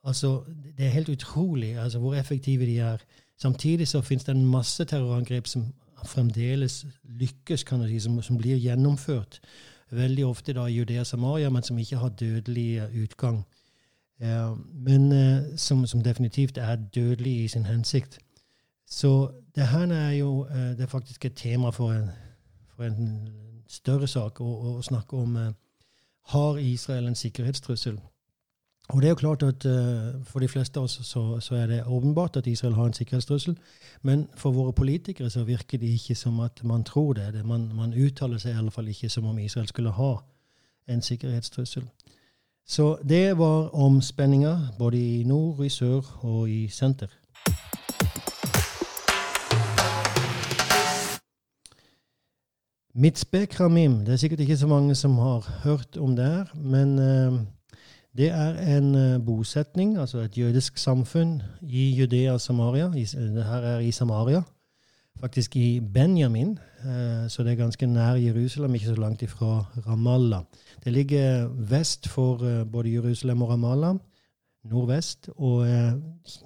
Altså, 0.04 0.44
Det 0.78 0.86
er 0.86 0.90
helt 0.90 1.10
utrolig 1.10 1.78
altså, 1.78 2.00
hvor 2.00 2.16
effektive 2.16 2.66
de 2.66 2.80
er. 2.80 2.98
Samtidig 3.38 3.88
så 3.88 4.02
finnes 4.02 4.24
det 4.24 4.36
en 4.36 4.46
masse 4.46 4.86
terrorangrep 4.86 5.48
som 5.48 5.74
fremdeles 6.06 6.86
lykkes, 7.04 7.64
kan 7.64 7.80
du 7.80 7.88
si, 7.88 8.00
som, 8.00 8.22
som, 8.22 8.38
blir 8.38 8.58
gjennomført. 8.58 9.40
Veldig 9.92 10.26
ofte 10.26 10.54
da 10.54 10.66
i 10.66 10.78
Judea 10.78 11.04
Samaria, 11.04 11.50
men 11.50 11.64
som 11.64 11.78
ikke 11.78 11.98
har 11.98 12.10
dødelig 12.10 12.82
utgang. 13.04 13.46
Eh, 14.22 14.58
men 14.74 15.12
eh, 15.12 15.58
som, 15.58 15.88
som, 15.88 16.04
definitivt 16.04 16.58
er 16.58 16.76
dødelig 16.76 17.44
i 17.44 17.48
sin 17.48 17.66
hensikt. 17.66 18.20
Så 18.88 19.32
det 19.56 19.68
her 19.68 19.92
er 19.92 20.12
jo 20.12 20.46
uh, 20.46 20.56
det 20.56 20.82
er 20.82 20.92
faktisk 20.92 21.26
et 21.26 21.36
tema 21.36 21.70
for 21.70 21.92
en, 21.92 22.10
for 22.76 22.84
en 22.84 23.30
større 23.68 24.08
sak 24.08 24.42
å, 24.42 24.50
å 24.78 24.82
snakke 24.82 25.18
om 25.18 25.38
har 26.26 26.58
Israel 26.58 27.08
en 27.08 27.16
sikkerhetstrussel. 27.16 28.00
Og 28.90 29.02
det 29.02 29.08
er 29.08 29.10
jo 29.10 29.16
klart 29.16 29.44
at 29.44 29.66
uh, 29.66 30.26
For 30.26 30.40
de 30.40 30.48
fleste 30.48 30.80
av 30.80 30.84
oss 30.84 31.00
så, 31.04 31.40
så, 31.40 31.56
er 31.56 31.68
det 31.68 31.84
åpenbart 31.88 32.38
at 32.38 32.48
Israel 32.48 32.74
har 32.74 32.86
en 32.86 32.94
sikkerhetstrussel. 32.94 33.58
Men 34.02 34.28
for 34.38 34.52
våre 34.52 34.74
politikere 34.74 35.30
så 35.30 35.44
virker 35.44 35.78
det 35.78 35.88
ikke 35.88 36.16
som 36.16 36.40
at 36.40 36.64
man 36.64 36.84
tror 36.84 37.14
det. 37.14 37.46
man, 37.46 37.72
man, 37.76 37.94
uttaler 37.94 38.38
seg 38.38 38.54
i 38.54 38.58
alle 38.58 38.72
fall 38.72 38.88
ikke 38.88 39.10
som 39.10 39.26
om 39.26 39.40
Israel 39.40 39.68
skulle 39.68 39.90
ha 39.90 40.16
en 40.88 41.02
sikkerhetstrussel. 41.02 41.84
Så 42.68 42.98
det 43.10 43.38
var 43.38 43.76
om 43.76 44.02
spenninger 44.02 44.58
både 44.80 44.98
i 44.98 45.24
nord, 45.24 45.66
i 45.66 45.70
sør 45.70 46.02
og 46.22 46.50
i 46.50 46.68
senter. 46.68 47.10
Mitzbekramim, 52.98 54.06
det 54.06 54.14
er 54.14 54.16
sikkert 54.16 54.40
ikke 54.40 54.58
så 54.58 54.68
mange 54.68 54.96
som 54.96 55.18
har 55.18 55.60
hørt 55.64 55.98
om 56.00 56.16
det 56.16 56.26
her, 56.26 56.46
men 56.56 57.00
uh, 57.00 57.40
det 58.18 58.30
er 58.32 58.78
en 58.78 58.96
uh, 58.96 59.26
bosetning, 59.26 59.98
altså 59.98 60.18
et 60.24 60.38
jødisk 60.38 60.78
samfunn 60.78 61.42
i 61.62 61.90
Judea 62.00 62.32
og 62.34 62.42
Samaria. 62.42 62.88
Det 62.88 63.44
her 63.46 63.68
er 63.68 63.80
i 63.80 63.92
Samaria, 63.92 64.42
faktisk 65.20 65.56
i 65.56 65.80
Benjamin, 65.94 66.60
uh, 66.86 67.28
så 67.28 67.44
det 67.44 67.52
er 67.52 67.56
ganske 67.56 67.86
nær 67.86 68.14
Jerusalem, 68.14 68.76
ikke 68.76 68.86
så 68.86 68.96
langt 68.96 69.22
ifra 69.22 69.66
Ramallah. 69.88 70.42
Det 70.84 70.94
ligger 70.94 71.48
vest 71.48 72.08
for 72.08 72.64
både 72.72 72.94
Jerusalem 72.94 73.42
og 73.42 73.50
Ramallah, 73.50 73.96
nordvest, 74.64 75.30
og 75.36 75.68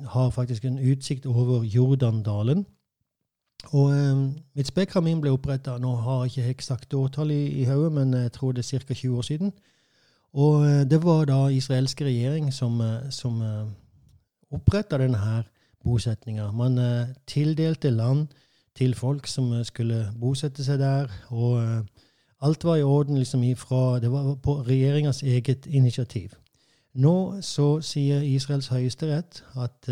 har 0.10 0.30
faktisk 0.30 0.66
en 0.66 0.92
utsikt 0.92 1.26
over 1.26 1.64
Jordandalen. 1.64 2.66
Og 3.68 3.92
mitt 3.92 4.46
Mitzbekramim 4.56 5.20
ble 5.22 5.34
oppretta 5.36 5.76
Nå 5.78 5.92
har 6.02 6.24
jeg 6.26 6.32
ikke 6.32 6.54
eksakt 6.56 6.94
årtall 6.96 7.32
i, 7.32 7.44
i 7.62 7.66
hodet, 7.68 7.92
men 7.92 8.14
jeg 8.14 8.32
tror 8.32 8.52
det 8.56 8.64
er 8.66 8.80
ca. 8.80 8.94
20 8.94 9.18
år 9.18 9.22
siden. 9.22 9.52
Og 10.34 10.66
eh, 10.66 10.86
det 10.90 11.04
var 11.04 11.26
da 11.26 11.48
israelske 11.50 12.06
regjering 12.06 12.54
som, 12.54 12.80
uh, 12.82 13.10
som 13.10 13.42
eh, 13.42 13.66
oppretta 14.52 14.98
denne 14.98 15.18
her 15.18 15.48
bosetninga. 15.84 16.52
Man 16.52 16.78
eh, 16.78 17.08
tildelte 17.28 17.90
land 17.90 18.28
til 18.76 18.96
folk 18.96 19.28
som 19.28 19.52
skulle 19.64 20.12
bosette 20.20 20.64
seg 20.64 20.80
der. 20.80 21.10
Og 21.30 21.84
alt 22.42 22.64
var 22.64 22.78
i 22.78 22.84
orden 22.84 23.18
liksom 23.18 23.44
ifra 23.44 24.00
Det 24.00 24.12
var 24.12 24.36
på 24.36 24.62
regjeringas 24.64 25.24
eget 25.24 25.66
initiativ. 25.66 26.36
Nå 26.94 27.42
så 27.42 27.82
sier 27.82 28.22
Israels 28.22 28.68
høyesterett 28.68 29.44
at 29.56 29.90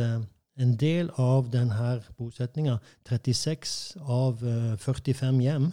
en 0.57 0.73
del 0.79 1.09
av 1.21 1.51
denne 1.53 1.99
bosetninga, 2.17 2.77
36 3.09 3.97
av 4.01 4.41
45 4.81 5.37
eh, 5.37 5.43
hjem, 5.45 5.67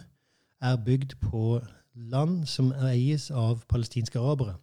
er 0.61 0.77
bygd 0.85 1.17
på 1.21 1.59
land 1.95 2.45
som 2.49 2.71
eies 2.89 3.29
av 3.31 3.63
palestinske 3.71 4.19
arabere. 4.19 4.57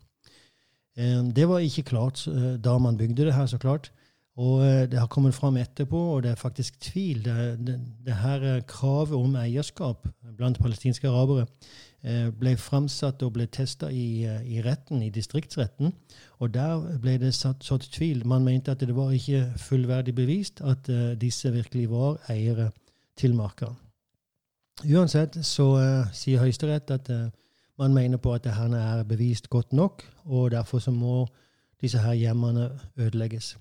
Eh, 0.97 1.21
det 1.35 1.49
var 1.51 1.65
ikke 1.65 1.89
klart 1.91 2.27
eh, 2.31 2.55
da 2.63 2.79
man 2.79 2.99
bygde 3.01 3.27
det 3.29 3.37
her, 3.37 3.47
så 3.51 3.59
klart. 3.59 3.91
Og 4.33 4.63
det 4.89 4.97
har 4.97 5.11
kommet 5.13 5.35
fram 5.37 5.59
etterpå, 5.61 5.99
og 6.15 6.23
det 6.25 6.31
er 6.31 6.41
faktisk 6.41 6.79
tvil. 6.81 7.19
Det, 7.25 7.35
det, 7.67 7.75
det 8.07 8.15
her 8.17 8.63
kravet 8.65 9.13
om 9.13 9.35
eierskap 9.37 10.07
blant 10.39 10.57
palestinske 10.63 11.09
arabere 11.11 11.45
ble 12.03 12.57
framsatt 12.59 13.23
og 13.23 13.37
ble 13.37 13.47
testa 13.47 13.87
i, 13.95 14.25
eh, 14.27 14.43
i, 14.43 14.63
retten, 14.63 15.03
i 15.03 15.11
distriktsretten. 15.11 15.93
Og 16.43 16.55
der 16.55 16.99
ble 16.99 17.19
det 17.23 17.35
satt, 17.35 17.65
satt 17.65 17.87
tvil. 17.95 18.27
Man 18.27 18.45
mente 18.45 18.73
at 18.75 18.81
det 18.81 18.97
var 18.97 19.13
ikke 19.15 19.53
fullverdig 19.57 20.15
bevist 20.15 20.61
at 20.61 20.89
uh, 20.91 21.13
disse 21.15 21.53
virkelig 21.53 21.91
var 21.91 22.19
eiere 22.31 22.71
til 23.17 23.35
marka. 23.35 23.71
Uansett 24.83 25.39
så 25.47 25.69
uh, 25.79 26.11
sier 26.13 26.43
Høyesterett 26.43 26.91
at 26.91 27.11
uh, 27.11 27.29
man 27.79 27.95
mener 27.95 28.19
på 28.19 28.35
at 28.35 28.45
det 28.45 28.57
her 28.57 28.75
er 28.75 29.05
bevist 29.05 29.51
godt 29.51 29.73
nok, 29.73 30.03
og 30.25 30.51
derfor 30.51 30.79
så 30.79 30.91
må 30.91 31.27
disse 31.81 31.99
her 31.99 32.13
hjemmene 32.13 32.71
ødelegges. 32.97 33.57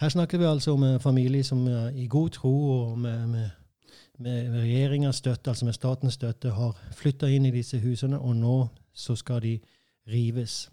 Her 0.00 0.08
snakker 0.08 0.38
vi 0.38 0.44
altså 0.44 0.72
om 0.72 0.82
en 0.82 1.00
familie 1.00 1.44
som 1.44 1.68
i 1.94 2.06
god 2.06 2.30
tro 2.30 2.70
og 2.70 2.98
med, 2.98 3.26
med 3.26 3.50
med 4.18 4.52
regjeringas 4.52 5.16
støtte, 5.16 5.50
altså 5.50 5.64
med 5.64 5.72
statens 5.72 6.14
støtte, 6.14 6.50
har 6.50 6.76
flytta 6.92 7.26
inn 7.26 7.46
i 7.46 7.54
disse 7.54 7.78
husene, 7.78 8.18
og 8.18 8.36
nå 8.36 8.58
så 8.94 9.16
skal 9.16 9.42
de 9.42 9.58
rives. 10.10 10.70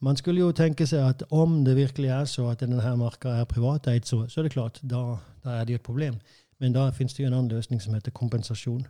Man 0.00 0.16
skulle 0.16 0.40
jo 0.40 0.52
tenke 0.52 0.86
seg 0.86 1.02
at 1.04 1.22
om 1.30 1.64
det 1.64 1.76
virkelig 1.76 2.08
er 2.08 2.24
så 2.24 2.46
at 2.48 2.62
denne 2.62 2.96
marka 2.96 3.34
er 3.40 3.44
privateid, 3.44 4.06
så, 4.08 4.24
så 4.28 4.40
er 4.40 4.48
det 4.48 4.52
klart, 4.52 4.80
da, 4.82 5.18
da, 5.44 5.58
er 5.60 5.64
det 5.64 5.74
jo 5.74 5.80
et 5.82 5.88
problem. 5.88 6.16
Men 6.60 6.72
da 6.72 6.90
finnes 6.90 7.14
det 7.14 7.24
jo 7.24 7.28
en 7.28 7.36
annen 7.36 7.52
løsning 7.52 7.82
som 7.82 7.94
heter 7.94 8.10
kompensasjon. 8.10 8.86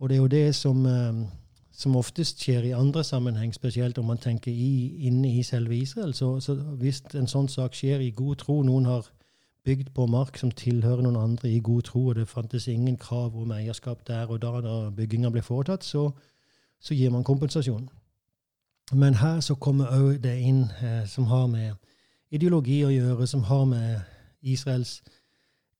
Og 0.00 0.08
det 0.08 0.16
er 0.16 0.20
jo 0.20 0.26
det 0.26 0.54
som, 0.54 0.86
eh, 0.86 1.24
som 1.72 1.96
oftest 1.96 2.42
skjer 2.42 2.68
i 2.68 2.76
andre 2.76 3.04
sammenheng, 3.04 3.54
spesielt 3.54 3.98
om 3.98 4.04
man 4.04 4.18
tenker 4.18 4.52
i, 4.52 5.06
inne 5.06 5.32
i 5.38 5.42
selve 5.42 5.76
Israel. 5.76 6.14
Så, 6.14 6.40
så 6.40 6.54
hvis 6.54 7.02
en 7.14 7.28
sånn 7.30 7.48
sak 7.48 7.76
skjer 7.76 8.04
i 8.04 8.10
god 8.10 8.36
tro, 8.44 8.62
noen 8.62 8.88
har 8.88 9.08
bygd 9.64 9.88
på 9.94 10.06
mark 10.06 10.38
som 10.38 10.50
tilhører 10.50 11.02
noen 11.02 11.16
andre 11.16 11.48
i 11.50 11.60
god 11.64 11.82
tro, 11.88 12.06
og 12.08 12.18
det 12.18 12.28
fantes 12.28 12.68
ingen 12.68 12.96
krav 13.00 13.36
om 13.36 13.52
eierskap 13.52 14.06
der 14.06 14.30
og 14.30 14.42
da 14.42 14.60
da 14.60 14.90
bygginga 14.90 15.30
ble 15.32 15.42
foretatt, 15.42 15.84
så, 15.84 16.10
så, 16.80 16.94
gir 16.94 17.10
man 17.10 17.24
kompensasjon. 17.24 17.88
Men 18.92 19.14
her 19.14 19.40
så 19.40 19.54
kommer 19.54 19.96
òg 19.96 20.20
det 20.22 20.36
inn 20.40 20.66
eh, 20.82 21.06
som 21.08 21.24
har 21.24 21.46
med 21.46 21.72
ideologi 22.30 22.82
å 22.84 22.92
gjøre, 22.92 23.26
som 23.26 23.46
har 23.48 23.64
med 23.64 24.00
Israels 24.42 25.00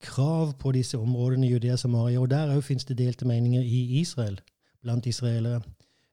krav 0.00 0.54
på 0.58 0.72
disse 0.72 0.98
områdene, 0.98 1.46
i 1.46 1.52
Judea 1.52 1.76
Samaria, 1.76 2.20
og 2.20 2.30
der 2.30 2.56
òg 2.56 2.64
finnes 2.64 2.88
det 2.88 2.98
delte 2.98 3.28
meninger 3.28 3.62
i 3.62 4.00
Israel, 4.00 4.40
blant 4.82 5.06
israelere. 5.06 5.60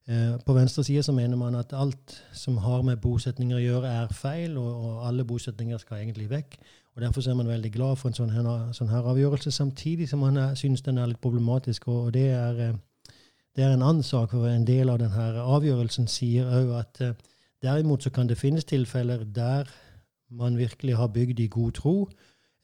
Eh, 0.07 0.35
på 0.45 0.53
venstre 0.53 0.83
side 0.83 1.03
så 1.03 1.11
mener 1.15 1.37
man 1.37 1.55
at 1.55 1.73
alt 1.73 2.23
som 2.33 2.57
har 2.57 2.81
med 2.81 2.97
bosetninger 2.97 3.57
å 3.57 3.63
gjøre, 3.63 3.95
er 4.03 4.13
feil, 4.13 4.57
og, 4.57 4.85
og 4.85 5.07
alle 5.07 5.25
bosetninger 5.27 5.77
skal 5.77 6.01
egentlig 6.01 6.29
vekk. 6.31 6.59
Og 7.01 7.05
Derfor 7.05 7.29
er 7.29 7.33
man 7.33 7.47
veldig 7.47 7.71
glad 7.71 7.95
for 7.97 8.11
en 8.11 8.13
sånn 8.13 8.29
her, 8.29 8.47
sånn 8.77 8.91
her 8.91 9.07
avgjørelse, 9.09 9.49
samtidig 9.51 10.05
som 10.09 10.19
man 10.21 10.35
syns 10.53 10.83
den 10.85 10.99
er 11.01 11.07
litt 11.09 11.21
problematisk. 11.21 11.87
og 11.87 12.13
det 12.13 12.27
er, 12.29 12.59
eh, 12.59 12.73
det 13.55 13.63
er 13.63 13.73
en 13.73 13.81
annen 13.81 14.03
sak, 14.03 14.29
for 14.29 14.45
en 14.45 14.67
del 14.67 14.89
av 14.89 14.99
denne 14.99 15.41
avgjørelsen 15.41 16.05
sier 16.07 16.45
òg 16.45 16.69
at 16.79 17.01
uh, 17.01 17.13
derimot 17.63 18.03
så 18.03 18.09
kan 18.09 18.27
det 18.27 18.37
finnes 18.37 18.65
tilfeller 18.65 19.23
der 19.23 19.65
man 20.29 20.57
virkelig 20.57 20.95
har 20.95 21.07
bygd 21.07 21.39
i 21.39 21.47
god 21.47 21.71
tro, 21.71 22.09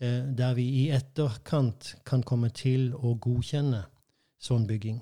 uh, 0.04 0.36
der 0.38 0.54
vi 0.54 0.66
i 0.84 0.90
etterkant 0.90 1.96
kan 2.06 2.22
komme 2.22 2.50
til 2.50 2.94
å 2.94 3.16
godkjenne 3.16 3.86
sånn 4.40 4.68
bygging. 4.68 5.02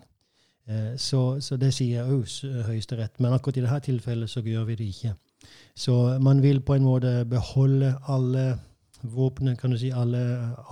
Så, 0.97 1.39
så, 1.41 1.57
det 1.57 1.73
sier 1.73 2.07
òg 2.09 2.25
Høyesterett. 2.65 3.19
Men 3.19 3.33
akkurat 3.33 3.57
i 3.57 3.61
dette 3.61 3.79
tilfellet 3.85 4.29
så 4.29 4.41
gjør 4.41 4.63
vi 4.65 4.75
det 4.75 4.87
ikke. 4.87 5.11
Så 5.75 6.17
man 6.19 6.41
vil 6.41 6.61
på 6.61 6.73
en 6.73 6.87
måte 6.87 7.25
beholde 7.29 7.91
alle 8.07 8.55
våpenet, 9.03 9.57
kan 9.59 9.71
du 9.71 9.77
si, 9.77 9.89
alle 9.89 10.21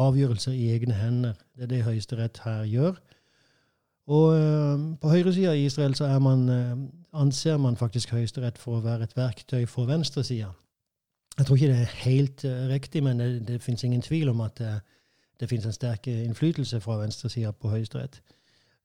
avgjørelser 0.02 0.52
i 0.52 0.70
egne 0.74 0.94
hender. 0.94 1.34
Det 1.56 1.64
er 1.64 1.72
det 1.72 1.84
Høyesterett 1.84 2.42
her 2.44 2.64
gjør. 2.64 3.00
Og 4.08 4.34
uh, 4.36 4.98
på 5.00 5.10
høyresida 5.10 5.54
i 5.54 5.66
Israel 5.66 5.96
så 5.96 6.20
man, 6.20 6.50
uh, 6.50 7.22
anser 7.22 7.58
man 7.58 7.78
faktisk 7.78 8.12
Høyesterett 8.12 8.58
for 8.58 8.78
å 8.78 8.84
være 8.84 9.08
et 9.08 9.16
verktøy 9.18 9.66
for 9.66 9.88
venstresida. 9.88 10.52
Jeg 11.38 11.46
tror 11.46 11.56
ikke 11.56 11.72
det 11.72 11.82
er 11.82 11.96
helt 12.04 12.46
uh, 12.46 12.68
riktig, 12.70 13.04
men 13.04 13.20
det, 13.20 13.48
det 13.48 13.62
fins 13.62 13.84
ingen 13.84 14.02
tvil 14.02 14.30
om 14.30 14.42
at 14.42 14.60
det 15.40 15.50
fins 15.50 15.66
en 15.66 15.76
sterk 15.76 16.08
innflytelse 16.08 16.82
fra 16.84 17.00
venstresida 17.00 17.52
på 17.52 17.72
Høyesterett. 17.72 18.22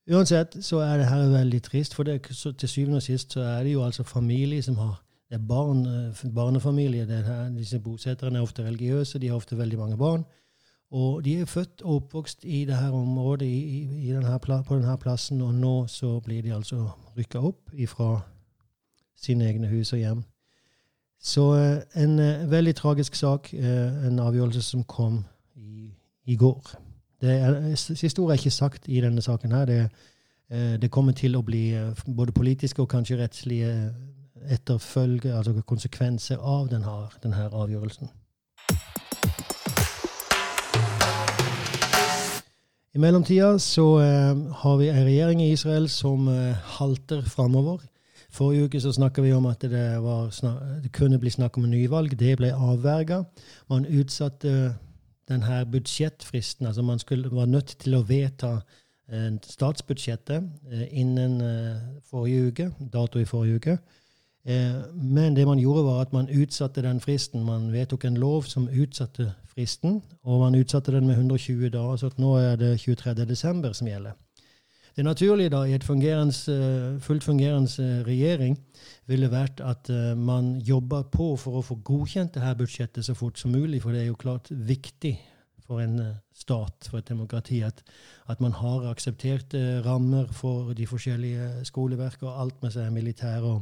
Uansett 0.09 0.57
så 0.65 0.79
er 0.81 0.97
det 0.97 1.11
her 1.11 1.29
veldig 1.29 1.63
trist, 1.63 1.95
for 1.95 2.03
det, 2.03 2.21
så, 2.31 2.53
til 2.53 2.69
syvende 2.69 2.97
og 2.97 3.03
sist 3.03 3.33
så 3.33 3.41
er 3.41 3.63
det 3.63 3.73
jo 3.73 3.85
altså 3.85 4.03
familie 4.03 4.63
som 4.63 4.79
har 4.81 5.03
det 5.29 5.35
er 5.37 5.47
barn, 5.49 5.87
barnefamilier. 6.35 7.07
Det 7.07 7.25
Her, 7.25 7.49
disse 7.53 7.79
bosetterne 7.81 8.39
er 8.39 8.43
ofte 8.43 8.65
religiøse, 8.65 9.19
de 9.19 9.29
har 9.29 9.37
ofte 9.37 9.59
veldig 9.59 9.79
mange 9.79 9.97
barn. 9.97 10.25
Og 10.91 11.25
de 11.25 11.41
er 11.41 11.45
født 11.45 11.83
og 11.83 11.95
oppvokst 11.95 12.45
i 12.45 12.65
dette 12.65 12.91
området 12.91 13.47
i, 13.47 14.09
i 14.09 14.13
denne, 14.13 14.39
på 14.39 14.77
denne 14.77 14.97
plassen, 14.97 15.41
og 15.41 15.55
nå 15.55 15.87
så 15.87 16.21
blir 16.21 16.43
de 16.43 16.55
altså 16.55 16.89
rykka 17.17 17.39
opp 17.39 17.71
fra 17.89 18.21
sine 19.17 19.45
egne 19.45 19.69
hus 19.69 19.93
og 19.93 19.99
hjem. 19.99 20.23
Så 21.21 21.45
eh, 21.59 22.03
en 22.03 22.19
uh, 22.19 22.51
veldig 22.51 22.75
tragisk 22.75 23.15
sak. 23.15 23.53
En 23.55 24.19
avgjørelse 24.19 24.63
som 24.63 24.85
kom 24.85 25.25
i, 25.57 25.91
i 26.25 26.37
går. 26.37 26.73
Det 27.21 27.31
er, 27.31 27.75
siste 27.75 28.21
ord 28.23 28.31
er 28.31 28.39
ikke 28.39 28.51
sagt 28.51 28.89
i 28.89 29.01
denne 29.01 29.23
saken. 29.23 29.53
her. 29.53 29.65
Det, 29.65 29.89
det 30.81 30.91
kommer 30.91 31.13
til 31.13 31.37
å 31.37 31.43
bli 31.43 31.75
både 32.17 32.33
politiske 32.33 32.83
og 32.83 32.89
kanskje 32.89 33.19
rettslige 33.19 33.73
etterfølge, 34.49 35.35
altså 35.35 35.55
konsekvenser 35.67 36.39
av 36.39 36.69
denne, 36.71 36.95
denne 37.23 37.49
avgjørelsen. 37.53 38.11
I 42.95 42.99
mellomtida 42.99 43.53
så 43.63 43.87
eh, 44.01 44.41
har 44.63 44.77
vi 44.81 44.89
en 44.89 45.05
regjering 45.05 45.43
i 45.45 45.53
Israel 45.53 45.89
som 45.93 46.29
eh, 46.33 46.57
halter 46.79 47.23
framover. 47.23 47.85
Forrige 48.31 48.65
uke 48.65 48.81
så 48.81 48.93
snakka 48.93 49.23
vi 49.23 49.33
om 49.33 49.47
at 49.47 49.63
det, 49.63 49.71
det, 50.83 50.93
kunne 50.93 51.19
bli 51.19 51.31
snakk 51.31 51.57
om 51.57 51.65
en 51.65 51.71
nyvalg. 51.71 52.19
Det 52.19 52.37
ble 52.37 52.53
avverga. 52.53 53.23
Man 53.71 53.87
utsatte 53.87 54.75
denne 55.29 55.67
budsjettfristen. 55.73 56.67
altså 56.67 56.83
Man 56.83 56.99
skulle, 56.99 57.31
var 57.31 57.47
nødt 57.47 57.77
til 57.79 57.95
å 57.95 58.03
vedta 58.03 58.61
eh, 59.09 59.31
statsbudsjettet 59.43 60.43
eh, 60.73 60.87
innen 61.01 61.41
eh, 61.41 61.81
forrige 62.11 62.49
uke, 62.49 62.71
dato 62.93 63.19
i 63.19 63.29
forrige 63.29 63.55
uke. 63.55 63.79
Men 64.45 65.37
det 65.37 65.47
man 65.47 65.59
gjorde, 65.59 65.85
var 65.85 66.01
at 66.01 66.13
man 66.13 66.29
utsatte 66.31 66.83
den 66.83 67.01
fristen. 67.01 67.45
Man 67.45 67.73
vedtok 67.73 68.05
en 68.05 68.17
lov 68.17 68.47
som 68.49 68.69
utsatte 68.69 69.33
fristen, 69.51 70.03
og 70.23 70.41
man 70.41 70.55
utsatte 70.55 70.93
den 70.93 71.07
med 71.07 71.19
120 71.19 71.69
dager. 71.75 71.97
Så 71.97 72.11
nå 72.17 72.37
er 72.37 72.57
det 72.57 72.81
23. 72.81 73.15
desember 73.29 73.73
som 73.73 73.91
gjelder. 73.91 74.17
Det 74.97 75.05
naturlige 75.05 75.51
da, 75.51 75.63
i 75.63 75.75
et 75.75 75.85
fungerende, 75.85 76.99
fullt 77.01 77.25
fungerende 77.25 78.05
regjering 78.07 78.57
ville 79.07 79.31
vært 79.31 79.61
at 79.61 79.91
man 80.17 80.57
jobba 80.59 81.03
på 81.03 81.37
for 81.37 81.61
å 81.61 81.63
få 81.63 81.77
godkjent 81.85 82.35
dette 82.35 82.55
budsjettet 82.59 83.05
så 83.05 83.15
fort 83.15 83.39
som 83.39 83.53
mulig, 83.53 83.83
for 83.83 83.93
det 83.93 84.01
er 84.01 84.09
jo 84.09 84.19
klart 84.19 84.51
viktig 84.51 85.19
for 85.69 85.85
en 85.85 86.01
eh, 86.01 86.17
stat, 86.35 86.89
for 86.89 86.99
et 86.99 87.09
demokrati, 87.09 87.61
at, 87.67 87.83
at 88.33 88.41
man 88.41 88.57
har 88.57 88.89
aksepterte 88.91 89.83
rammer 89.85 90.31
for 90.33 90.73
de 90.77 90.87
forskjellige 90.89 91.65
skoleverk 91.69 92.25
og 92.25 92.41
alt 92.43 92.63
med 92.65 92.73
seg 92.75 92.93
militære. 92.95 93.53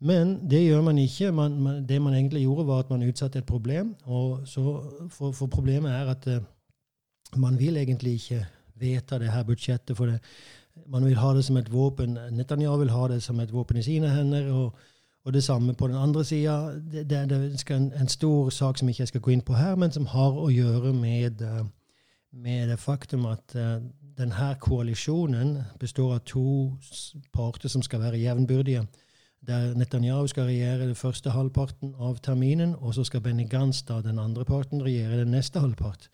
Men 0.00 0.50
det 0.50 0.62
gjør 0.64 0.82
man 0.86 0.98
ikke. 0.98 1.32
Man, 1.32 1.60
man, 1.60 1.80
det 1.88 2.02
man 2.02 2.14
egentlig 2.14 2.42
gjorde, 2.42 2.66
var 2.66 2.78
at 2.84 2.90
man 2.90 3.02
utsatte 3.02 3.38
et 3.38 3.46
problem. 3.46 3.94
og 4.04 4.40
så, 4.44 4.82
for, 5.10 5.32
for 5.32 5.46
problemet 5.46 5.92
er 5.92 6.12
at 6.14 6.26
uh, 6.26 6.42
man 7.36 7.58
vil 7.58 7.76
egentlig 7.76 8.12
ikke 8.12 8.46
vedta 8.74 9.18
det 9.18 9.32
her 9.32 9.42
budsjettet. 9.42 9.96
for 9.96 10.06
det. 10.06 10.20
Man 10.86 11.04
vil 11.04 11.16
ha 11.16 11.34
det 11.34 11.44
som 11.44 11.56
et 11.56 11.72
våpen. 11.72 12.18
Netanyahu 12.32 12.78
vil 12.78 12.90
ha 12.90 13.08
det 13.08 13.22
som 13.22 13.40
et 13.40 13.52
våpen 13.52 13.76
i 13.76 13.82
sine 13.82 14.10
hender. 14.10 14.52
og 14.52 14.72
og 15.28 15.34
det 15.34 15.44
samme 15.44 15.74
på 15.74 15.86
den 15.86 15.96
andre 15.96 16.24
sida. 16.24 16.52
Det, 16.92 17.10
det, 17.10 17.30
det 17.30 17.70
er 17.70 17.76
en, 17.76 17.92
en, 18.00 18.08
stor 18.08 18.50
sak 18.50 18.78
som 18.78 18.88
ikke 18.88 19.00
jeg 19.00 19.08
skal 19.08 19.20
gå 19.20 19.30
inn 19.30 19.44
på 19.44 19.54
her, 19.54 19.74
men 19.76 19.92
som 19.92 20.06
har 20.08 20.32
å 20.32 20.48
gjøre 20.48 20.92
med, 20.96 21.42
eh, 21.44 21.66
med 22.32 22.70
det 22.70 22.78
faktum 22.80 23.26
at 23.28 23.56
uh, 23.56 23.76
denne 24.18 24.48
koalisjonen 24.60 25.58
består 25.80 26.14
av 26.14 26.24
to 26.24 26.72
parter 27.32 27.68
som 27.68 27.84
skal 27.84 28.00
være 28.00 28.22
jevnbyrdige. 28.22 28.86
Der 29.46 29.74
Netanyahu 29.74 30.26
skal 30.26 30.44
regjere 30.44 30.88
den 30.88 30.94
første 30.98 31.30
halvparten 31.30 31.94
av 31.98 32.18
terminen, 32.22 32.74
og 32.74 32.94
så 32.94 33.04
skal 33.04 33.20
Benny 33.20 33.46
Gantz, 33.48 33.82
da 33.86 34.00
den 34.02 34.18
andre 34.18 34.44
parten, 34.44 34.82
regjere 34.82 35.20
den 35.20 35.30
neste 35.30 35.60
halvpart. 35.60 36.08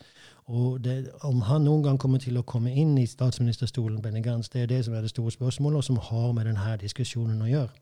Og 0.46 0.84
det, 0.84 1.10
Om 1.22 1.40
han 1.40 1.64
noen 1.64 1.82
gang 1.82 1.98
kommer 1.98 2.18
til 2.18 2.36
å 2.36 2.42
komme 2.42 2.74
inn 2.74 2.98
i 2.98 3.06
statsministerstolen, 3.06 4.02
Benny 4.02 4.20
Gantz, 4.20 4.48
det 4.48 4.62
er 4.62 4.66
det 4.66 4.84
som 4.84 4.94
er 4.94 5.00
det 5.00 5.10
store 5.10 5.32
spørsmålet, 5.32 5.76
og 5.76 5.84
som 5.84 5.96
har 5.96 6.32
med 6.32 6.46
denne 6.46 6.76
diskusjonen 6.80 7.42
å 7.42 7.48
gjøre. 7.48 7.72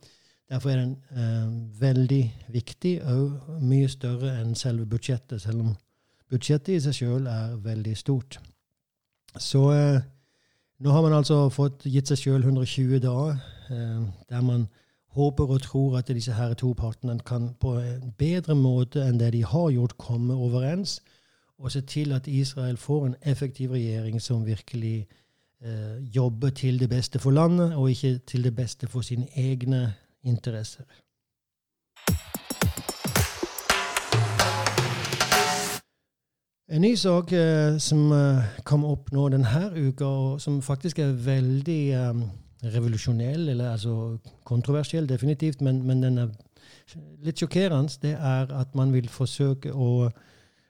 Derfor 0.53 0.71
er 0.71 0.77
den 0.77 0.97
eh, 1.17 1.81
veldig 1.81 2.23
viktig 2.53 3.01
og 3.09 3.61
mye 3.65 3.89
større 3.89 4.35
enn 4.41 4.55
selve 4.55 4.87
budsjettet, 4.87 5.43
selv 5.43 5.61
om 5.65 5.75
budsjettet 6.31 6.77
i 6.77 6.81
seg 6.85 6.97
sjøl 6.99 7.27
er 7.27 7.57
veldig 7.65 7.97
stort. 7.97 8.39
Så 9.41 9.63
eh, 9.73 10.03
nå 10.83 10.93
har 10.93 11.03
man 11.03 11.17
altså 11.17 11.49
fått 11.49 11.87
gitt 11.89 12.13
seg 12.13 12.21
sjøl 12.21 12.45
120 12.45 13.01
dager, 13.01 13.41
eh, 13.73 14.03
der 14.29 14.45
man 14.45 14.69
håper 15.13 15.45
og 15.45 15.63
tror 15.63 15.99
at 15.99 16.09
disse 16.09 16.33
her 16.33 16.55
to 16.55 16.73
partene 16.73 17.19
kan 17.27 17.51
på 17.61 17.77
en 17.79 18.15
bedre 18.19 18.55
måte 18.55 19.05
enn 19.05 19.21
det 19.21 19.33
de 19.33 19.45
har 19.45 19.71
gjort, 19.71 19.99
komme 19.99 20.35
overens 20.35 21.01
og 21.63 21.73
se 21.73 21.81
til 21.81 22.13
at 22.13 22.27
Israel 22.27 22.77
får 22.77 23.07
en 23.07 23.15
effektiv 23.23 23.73
regjering 23.73 24.23
som 24.23 24.47
virkelig 24.47 25.07
eh, 25.65 26.17
jobber 26.17 26.51
til 26.51 26.81
det 26.81 26.89
beste 26.89 27.19
for 27.19 27.31
landet, 27.31 27.75
og 27.75 27.91
ikke 27.91 28.19
til 28.19 28.45
det 28.45 28.57
beste 28.57 28.87
for 28.87 29.01
sine 29.01 29.27
egne 29.37 29.95
interesser. 30.23 30.85
En 36.73 36.81
ny 36.81 36.95
sak 36.95 37.33
eh, 37.33 37.79
som 37.79 38.13
eh, 38.13 38.45
kom 38.65 38.85
opp 38.89 39.11
nå 39.13 39.29
denne 39.29 39.67
uka, 39.77 40.05
og 40.05 40.41
som 40.41 40.63
faktisk 40.63 40.99
er 40.99 41.13
veldig 41.13 41.83
eh, 41.93 42.23
revolusjonell, 42.63 43.49
eller 43.49 43.73
altså 43.73 44.19
kontroversiell 44.45 45.09
definitivt, 45.09 45.61
men, 45.61 45.83
men, 45.87 46.03
den 46.03 46.19
er 46.19 46.33
litt 47.25 47.43
sjokkerende, 47.43 47.99
det 48.03 48.15
er 48.15 48.53
at 48.55 48.75
man 48.79 48.93
vil 48.95 49.09
forsøke 49.11 49.73
å 49.75 50.11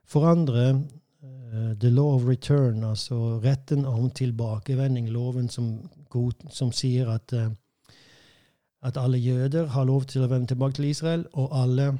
forandre 0.08 0.66
uh, 0.72 1.72
the 1.80 1.90
law 1.90 2.16
of 2.16 2.24
return, 2.28 2.84
altså 2.84 3.40
retten 3.44 3.84
om 3.88 4.10
tilbakevending, 4.10 5.10
loven 5.12 5.48
som, 5.52 5.74
som 6.50 6.72
sier 6.72 7.12
at 7.12 7.36
uh, 7.36 7.50
at 8.82 8.96
alle 8.96 9.18
jøder 9.18 9.66
har 9.66 9.86
lov 9.86 10.08
til 10.10 10.24
å 10.24 10.28
vende 10.30 10.50
tilbake 10.50 10.74
til 10.78 10.90
Israel, 10.90 11.26
og 11.32 11.52
alle 11.54 11.92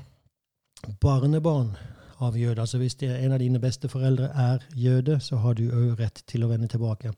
barnebarn 1.01 1.77
av 2.23 2.39
jøder. 2.39 2.63
Altså 2.65 2.81
hvis 2.83 2.97
en 3.07 3.35
av 3.35 3.39
dine 3.43 3.61
besteforeldre 3.63 4.31
er 4.35 4.65
jøde, 4.75 5.21
så 5.21 5.39
har 5.45 5.55
du 5.59 5.69
òg 5.71 6.01
rett 6.01 6.25
til 6.27 6.45
å 6.45 6.51
vende 6.51 6.69
tilbake. 6.71 7.15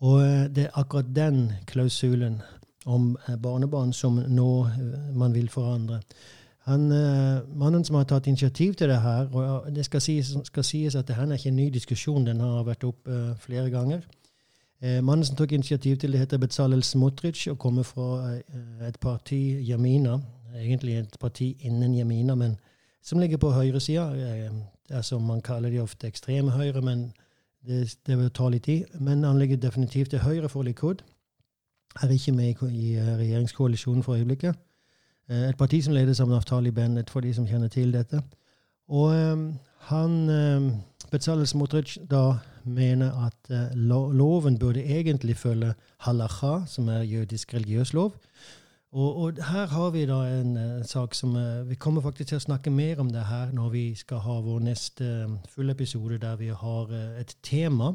Og 0.00 0.22
eh, 0.22 0.46
det 0.54 0.64
er 0.64 0.78
akkurat 0.78 1.06
den 1.16 1.52
klausulen 1.66 2.42
om 2.86 3.16
eh, 3.28 3.36
barnebarn 3.36 3.92
som 3.92 4.20
nå 4.28 4.50
eh, 4.66 5.14
man 5.14 5.34
vil 5.34 5.48
forandre. 5.50 6.00
Han, 6.68 6.90
mannen 7.56 7.84
som 7.84 7.96
har 7.96 8.04
tatt 8.04 8.26
initiativ 8.28 8.74
til 8.76 8.90
det 8.90 8.98
her, 9.00 9.30
og 9.32 9.70
det 9.72 9.86
skal 9.86 10.02
sies, 10.04 10.34
skal 10.44 10.64
sies 10.64 10.94
at 11.00 11.06
det 11.08 11.14
her 11.16 11.24
er 11.24 11.38
ikke 11.38 11.48
en 11.48 11.56
ny 11.56 11.70
diskusjon, 11.72 12.26
den 12.26 12.42
har 12.44 12.66
vært 12.66 12.84
opp 12.84 13.08
flere 13.40 13.70
ganger. 13.72 14.02
Mannen 15.00 15.24
som 15.24 15.38
tok 15.38 15.54
initiativ 15.56 15.96
til 15.96 16.12
det, 16.12 16.20
heter 16.20 16.38
Bezalel 16.38 16.84
Smotric 16.84 17.46
og 17.48 17.56
kommer 17.58 17.88
fra 17.88 18.34
et 18.84 19.00
parti, 19.00 19.64
Jamina. 19.64 20.18
Egentlig 20.60 20.98
et 20.98 21.16
parti 21.20 21.54
innen 21.64 21.94
Jamina, 21.94 22.34
men 22.34 22.58
som 23.00 23.18
ligger 23.18 23.40
på 23.40 23.54
høyresida. 23.56 24.12
som 25.02 25.22
man 25.22 25.40
kaller 25.40 25.70
de 25.70 25.80
ofte 25.80 26.06
ekstreme 26.06 26.50
høyre, 26.50 26.82
men 26.82 27.12
det, 27.68 27.82
det 28.06 28.18
vil 28.18 28.30
ta 28.34 28.48
litt 28.48 28.66
tid. 28.66 28.98
Men 29.00 29.24
han 29.24 29.38
ligger 29.38 29.60
definitivt 29.60 30.10
til 30.14 30.24
høyre 30.24 30.48
for 30.48 30.66
Likud. 30.66 31.04
Er 32.02 32.10
ikke 32.12 32.32
med 32.32 32.62
i 32.72 32.96
regjeringskoalisjonen 32.98 34.02
for 34.02 34.16
øyeblikket. 34.16 34.56
Et 35.28 35.56
parti 35.60 35.82
som 35.84 35.92
ledes 35.92 36.20
av 36.20 36.28
Naftali 36.28 36.70
Bennett, 36.72 37.10
for 37.10 37.20
de 37.20 37.34
som 37.36 37.46
kjenner 37.46 37.68
til 37.68 37.92
dette. 37.92 38.22
Og 38.88 39.12
han 39.90 40.14
Bezalel 41.10 41.46
Smotric 41.48 41.96
da 42.10 42.38
mener 42.68 43.14
at 43.26 43.50
uh, 43.50 44.12
loven 44.12 44.58
burde 44.58 44.84
egentlig 44.84 45.36
følge 45.36 45.72
halacha, 46.04 46.66
som 46.66 46.88
er 46.88 47.02
jødisk 47.02 47.54
religiøs 47.54 47.92
lov. 47.92 48.16
Og, 48.92 49.16
og, 49.16 49.40
her 49.44 49.66
har 49.66 49.90
vi 49.92 50.06
da 50.08 50.22
en 50.40 50.56
en 50.56 50.84
sak 50.84 51.14
som 51.14 51.34
uh, 51.36 51.68
Vi 51.68 51.74
kommer 51.74 52.00
faktisk 52.00 52.28
til 52.28 52.38
å 52.38 52.44
snakke 52.46 52.70
mer 52.70 53.00
om 53.00 53.10
det 53.12 53.24
her 53.28 53.52
når 53.52 53.68
vi 53.70 53.94
skal 53.94 54.22
ha 54.24 54.40
vår 54.40 54.62
neste 54.64 55.08
um, 55.26 55.38
fulle 55.48 55.72
episode 55.72 56.18
der 56.18 56.36
vi 56.36 56.48
har 56.48 56.92
et 57.20 57.36
tema 57.42 57.94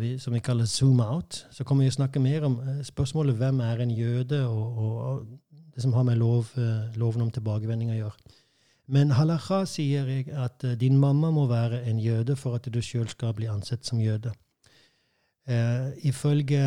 vi, 0.00 0.18
som 0.18 0.34
vi 0.34 0.40
kaller 0.40 0.64
zoom 0.64 1.00
out. 1.00 1.46
Så 1.50 1.64
kommer 1.64 1.84
vi 1.84 1.88
å 1.88 1.94
snakke 1.94 2.20
mer 2.20 2.44
om 2.44 2.58
spørsmålet 2.84 3.38
hvem 3.38 3.60
er 3.64 3.80
en 3.80 3.90
jøde, 3.90 4.42
og, 4.46 4.78
og, 4.78 4.98
og 5.00 5.62
det 5.74 5.82
som 5.82 5.94
har 5.96 6.04
med 6.04 6.18
lov, 6.20 6.50
loven 6.94 7.22
om 7.22 7.30
tilbakevending 7.30 7.90
å 7.90 7.96
gjøre. 7.96 8.34
Men 8.86 9.14
halakha 9.16 9.64
sier 9.64 10.06
jeg 10.12 10.28
at 10.30 10.62
din 10.78 10.98
mamma 10.98 11.30
må 11.32 11.46
være 11.48 11.80
en 11.88 11.98
jøde 11.98 12.36
for 12.36 12.54
at 12.54 12.68
du 12.68 12.82
sjøl 12.84 13.08
skal 13.08 13.32
bli 13.32 13.48
ansett 13.48 13.86
som 13.86 13.98
jøde. 14.00 14.34
Uh, 15.48 15.94
ifølge 16.04 16.60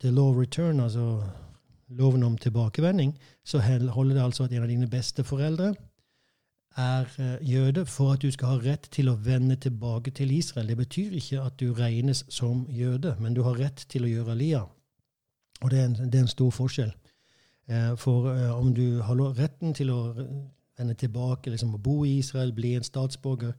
the 0.00 0.10
law 0.10 0.30
of 0.30 0.38
return, 0.38 0.80
altså 0.80 1.24
loven 1.88 2.22
om 2.22 2.38
tilbakevending, 2.38 3.18
så 3.44 3.60
holder 3.90 4.14
det 4.14 4.24
altså 4.24 4.44
at 4.44 4.52
en 4.52 4.62
av 4.62 4.68
dine 4.68 4.88
besteforeldre 4.90 5.74
er 6.76 7.06
uh, 7.18 7.50
jøde 7.50 7.86
for 7.86 8.12
at 8.12 8.22
du 8.22 8.30
skal 8.30 8.48
ha 8.48 8.58
rett 8.62 8.88
til 8.92 9.08
å 9.08 9.16
vende 9.24 9.56
tilbake 9.56 10.10
til 10.10 10.30
Israel. 10.30 10.68
Det 10.68 10.76
betyr 10.76 11.16
ikke 11.18 11.42
at 11.42 11.56
du 11.60 11.72
regnes 11.74 12.24
som 12.28 12.66
jøde, 12.70 13.16
men 13.20 13.34
du 13.34 13.42
har 13.42 13.58
rett 13.58 13.86
til 13.88 14.04
å 14.04 14.12
gjøre 14.12 14.36
lia. 14.38 14.62
Og 15.62 15.70
det 15.70 15.80
er 15.80 15.88
en, 15.88 15.98
det 15.98 16.14
er 16.14 16.26
en 16.26 16.36
stor 16.36 16.50
forskjell. 16.54 16.92
For 18.00 18.30
om 18.54 18.70
du 18.72 19.02
har 19.04 19.18
retten 19.36 19.74
til 19.76 19.90
å 19.92 19.98
vende 20.78 20.94
tilbake, 20.94 21.50
liksom 21.50 21.74
å 21.74 21.82
bo 21.82 22.04
i 22.06 22.18
Israel, 22.18 22.52
bli 22.54 22.74
en 22.78 22.86
statsborger, 22.86 23.52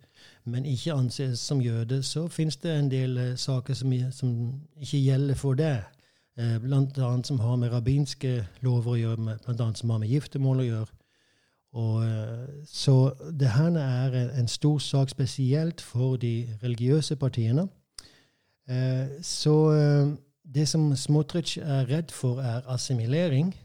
men 0.49 0.65
ikke 0.65 0.95
anses 0.95 1.43
som 1.43 1.61
jøde, 1.61 2.01
så 2.03 2.27
finnes 2.31 2.57
det 2.63 2.73
en 2.73 2.91
del 2.91 3.19
saker 3.37 3.77
som, 3.77 3.93
som, 4.15 4.35
ikke 4.79 5.03
gjelder 5.03 5.39
for 5.39 5.59
det. 5.59 5.75
Blant 6.63 6.97
annet 6.97 7.27
som 7.27 7.39
har 7.43 7.57
med 7.59 7.73
rabbinske 7.73 8.45
lover 8.63 8.93
å 8.93 8.99
gjøre, 8.99 9.33
annet 9.51 9.77
som 9.77 9.89
har 9.91 9.99
med 9.99 10.07
giftermål 10.07 10.61
å 10.63 10.67
gjøre. 10.67 10.93
Og, 11.79 11.97
uh, 12.01 12.45
så 12.65 12.93
det 13.35 13.49
her 13.53 13.75
er 13.81 14.15
en 14.39 14.47
stor 14.47 14.79
sak 14.79 15.11
spesielt 15.11 15.81
for 15.83 16.15
de 16.17 16.47
religiøse 16.63 17.15
partiene. 17.19 17.67
så 19.21 19.55
det 20.53 20.67
som 20.67 20.95
Smotrich 20.95 21.57
er 21.57 21.89
redd 21.89 22.11
for, 22.11 22.41
er 22.41 22.61
assimilering, 22.67 23.55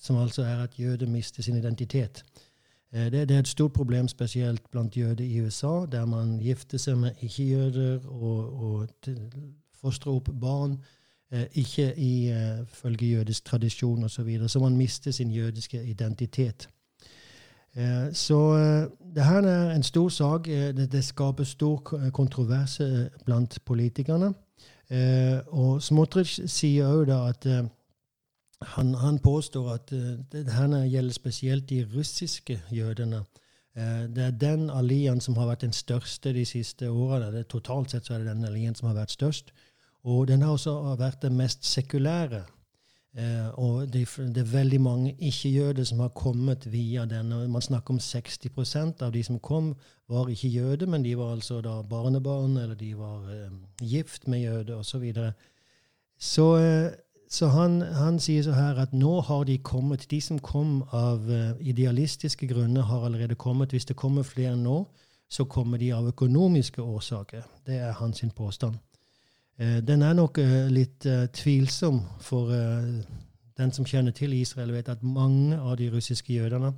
som 0.00 0.16
altså 0.16 0.42
er 0.42 0.62
at 0.62 0.78
jøder 0.78 1.06
mister 1.06 1.42
sin 1.42 1.56
identitet. 1.56 2.24
Eh, 2.92 3.12
det, 3.12 3.30
er 3.30 3.38
et 3.38 3.48
stort 3.48 3.72
problem 3.72 4.08
spesielt 4.08 4.70
blant 4.70 4.96
jøder 4.96 5.24
i 5.24 5.40
USA, 5.40 5.86
der 5.92 6.04
man 6.04 6.38
gifter 6.40 6.78
seg 6.78 6.98
med 6.98 7.10
ikke-jøder 7.20 8.00
og, 8.08 8.62
og 8.62 8.88
fostrer 9.80 10.12
opp 10.12 10.28
barn 10.40 10.72
eh, 10.72 10.78
ikke 11.54 11.94
ifølge 11.96 13.06
uh, 13.06 13.12
jødisk 13.12 13.44
tradisjon 13.44 14.04
osv. 14.04 14.08
Så, 14.08 14.22
videre, 14.22 14.48
så 14.48 14.58
man 14.58 14.76
mister 14.76 15.10
sin 15.10 15.30
jødiske 15.30 15.84
identitet. 15.84 16.68
Eh, 17.76 18.12
så 18.12 18.56
det 19.14 19.24
her 19.24 19.42
er 19.42 19.70
en 19.70 19.82
stor 19.82 20.08
sak. 20.08 20.46
Det, 20.46 21.04
skaper 21.04 21.44
stor 21.44 21.76
kontroverse 22.12 23.10
blant 23.24 23.58
politikerne. 23.64 24.34
og 25.46 25.82
Smotrich 25.82 26.40
sier 26.46 26.86
òg 26.86 27.08
at 27.28 27.46
han, 28.62 28.94
han, 28.94 29.18
påstår 29.18 29.70
at 29.72 29.90
det 30.32 30.52
her 30.52 30.84
gjelder 30.84 31.12
spesielt 31.12 31.70
de 31.70 31.86
russiske 31.96 32.60
jødene. 32.70 33.22
Det 34.14 34.24
er 34.24 34.30
den 34.30 34.70
alliansen 34.70 35.32
som 35.32 35.36
har 35.40 35.46
vært 35.46 35.60
den 35.60 35.72
største 35.72 36.32
de 36.32 36.44
siste 36.44 36.90
årene. 36.90 37.42
Totalt 37.42 37.90
sett 37.90 38.06
så 38.06 38.14
er 38.14 38.18
det 38.18 38.34
den 38.34 38.44
alliansen 38.44 38.82
som 38.82 38.88
har 38.88 39.00
vært 39.00 39.10
størst. 39.10 39.52
Og 40.04 40.26
den 40.28 40.42
har 40.42 40.50
også 40.50 40.96
vært 40.98 41.22
den 41.22 41.36
mest 41.38 41.66
sekulære. 41.66 42.42
Eh, 43.12 43.48
og 43.60 43.92
det, 43.92 44.06
det, 44.18 44.40
er 44.40 44.52
veldig 44.52 44.80
mange 44.80 45.12
ikke-jøder 45.18 45.84
som 45.84 46.00
har 46.00 46.08
kommet 46.08 46.66
via 46.72 47.04
den. 47.04 47.34
Man 47.50 47.62
snakker 47.62 47.94
om 47.94 48.00
60% 48.00 49.04
av 49.04 49.12
de 49.12 49.22
som 49.24 49.38
kom, 49.38 49.74
var 50.08 50.28
ikke 50.28 50.48
jøder, 50.48 50.86
men 50.86 51.04
de 51.04 51.16
var 51.18 51.32
altså 51.36 51.60
da 51.60 51.82
barnebarn, 51.82 52.56
eller 52.56 52.74
de 52.74 52.98
var 52.98 53.48
gift 53.80 54.28
med 54.28 54.40
jøder 54.40 54.74
osv. 54.76 54.90
Så, 54.90 54.98
videre. 54.98 55.32
så 56.18 56.48
så 57.32 57.48
han, 57.48 57.80
han, 57.80 58.18
sier 58.20 58.42
så 58.44 58.52
her 58.52 58.76
at 58.82 58.92
nå 58.92 59.12
har 59.24 59.46
de 59.48 59.54
kommet. 59.64 60.04
De 60.10 60.18
som 60.20 60.36
kom 60.44 60.82
av 60.92 61.24
uh, 61.24 61.54
idealistiske 61.64 62.44
grunner, 62.50 62.84
har 62.84 63.06
allerede 63.06 63.38
kommet. 63.40 63.72
Hvis 63.72 63.88
det 63.88 63.96
kommer 63.96 64.22
flere 64.22 64.56
nå, 64.56 64.82
så 65.32 65.46
kommer 65.48 65.80
de 65.80 65.94
av 65.96 66.10
økonomiske 66.10 66.82
årsaker. 66.82 67.46
Det 67.66 67.78
er 67.80 67.96
hans 67.96 68.20
påstand. 68.36 68.76
Uh, 69.62 69.78
den 69.86 70.02
er 70.02 70.16
nok 70.18 70.40
uh, 70.42 70.66
litt 70.72 71.06
tvilsom, 71.38 72.00
for 72.20 72.50
den 73.58 73.72
som 73.72 73.86
kjenner 73.86 74.14
til 74.16 74.34
Israel, 74.34 74.72
vet 74.74 74.88
at 74.90 75.04
mange 75.06 75.58
av 75.60 75.76
de 75.78 75.90
russiske 75.92 76.34
jødene 76.34 76.74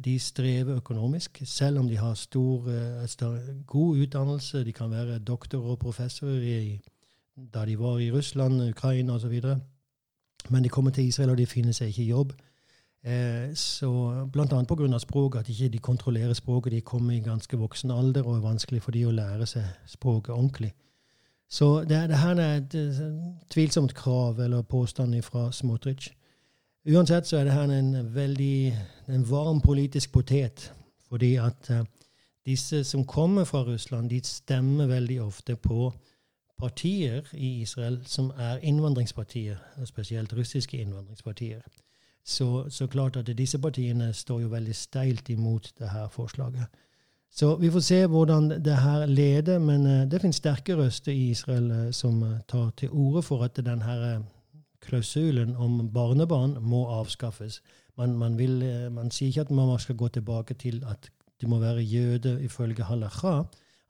de 0.00 0.12
strever 0.22 0.76
økonomisk, 0.78 1.40
selv 1.44 1.80
om 1.80 1.88
de 1.90 1.96
har 1.98 2.14
stor, 2.14 2.68
god 3.66 3.96
utdannelse. 4.04 4.62
De 4.64 4.72
kan 4.72 4.90
være 4.90 5.18
doktor 5.18 5.64
og 5.72 5.78
professor 5.82 6.30
i 6.38 6.78
da 7.36 7.64
de 7.66 7.74
var 7.78 7.98
i 7.98 8.12
Russland, 8.14 8.62
Ukraina 8.70 9.12
osv. 9.12 9.34
Men 10.48 10.64
de 10.64 10.68
kommer 10.68 10.90
til 10.90 11.04
Israel, 11.08 11.30
og 11.30 11.38
de 11.38 11.46
finner 11.46 11.72
seg 11.72 11.88
ikke 11.88 12.08
jobb. 12.08 12.32
Så 13.54 13.90
Blant 14.32 14.52
annet 14.52 14.68
pga. 14.68 14.98
språket, 14.98 15.40
at 15.40 15.48
ikke 15.48 15.58
de 15.58 15.64
ikke 15.64 15.82
kontrollerer 15.82 16.32
språket. 16.32 16.72
De 16.72 16.80
kommer 16.80 17.14
i 17.14 17.20
ganske 17.20 17.56
voksen 17.56 17.90
alder, 17.90 18.22
og 18.22 18.36
er 18.36 18.40
vanskelig 18.40 18.82
for 18.82 18.92
de 18.92 19.06
å 19.06 19.10
lære 19.10 19.46
seg 19.46 19.64
språket 19.86 20.34
ordentlig. 20.34 20.72
Så 21.50 21.80
det, 21.84 22.08
det 22.08 22.18
her 22.18 22.34
er 22.38 22.56
et, 22.56 22.74
et 22.74 23.34
tvilsomt 23.50 23.94
krav 23.94 24.38
eller 24.38 24.62
påstand 24.62 25.22
fra 25.22 25.52
Smotrich. 25.52 26.12
Uansett 26.88 27.26
så 27.26 27.36
er 27.36 27.44
det 27.44 27.52
her 27.52 27.72
en 27.74 28.14
veldig 28.14 28.76
en 29.08 29.30
varm 29.30 29.60
politisk 29.60 30.12
potet. 30.12 30.72
Fordi 31.08 31.34
at 31.34 31.70
uh, 31.70 31.82
disse 32.46 32.84
som 32.84 33.04
kommer 33.04 33.44
fra 33.44 33.62
Russland, 33.62 34.10
de 34.10 34.20
stemmer 34.24 34.86
veldig 34.86 35.22
ofte 35.22 35.56
på 35.56 35.92
partier 36.58 37.22
i 37.34 37.60
Israel 37.60 38.00
som 38.06 38.32
er 38.38 38.58
innvandringspartier, 38.62 39.56
spesielt 39.84 40.32
russiske 40.32 40.76
innvandringspartier. 40.76 41.60
Så, 42.24 42.68
så, 42.68 42.86
klart 42.86 43.16
at 43.16 43.38
disse 43.38 43.58
partiene 43.58 44.12
står 44.12 44.40
jo 44.40 44.48
veldig 44.48 44.74
steilt 44.74 45.28
imot 45.28 45.72
det 45.78 45.88
her 45.90 46.08
forslaget. 46.08 46.66
Så 47.30 47.54
vi 47.56 47.70
får 47.70 47.80
se 47.80 48.06
hvordan 48.06 48.50
det 48.50 48.76
her 48.82 49.06
leder, 49.06 49.58
men 49.58 49.86
uh, 49.86 50.10
det 50.10 50.20
finnes 50.20 50.36
sterke 50.36 50.76
røster 50.76 51.12
i 51.12 51.30
Israel 51.30 51.70
uh, 51.70 51.90
som 51.92 52.22
uh, 52.22 52.38
tar 52.48 52.70
til 52.76 52.90
orde 52.90 53.22
for 53.22 53.44
at 53.46 53.56
denne 53.56 54.24
klausulen 54.80 55.56
om 55.56 55.90
barnebarn 55.94 56.56
må 56.60 56.86
avskaffes. 56.88 57.62
Man, 57.96 58.16
man, 58.18 58.38
vil, 58.38 58.64
man 58.90 59.10
sier 59.10 59.28
ikke 59.28 59.40
at 59.40 59.50
man 59.50 59.78
skal 59.78 59.96
gå 59.96 60.08
tilbake 60.08 60.54
til 60.54 60.82
at 60.88 61.10
du 61.42 61.48
må 61.48 61.58
være 61.58 61.82
jøde 61.82 62.38
ifølge 62.44 62.84
halakha, 62.84 63.42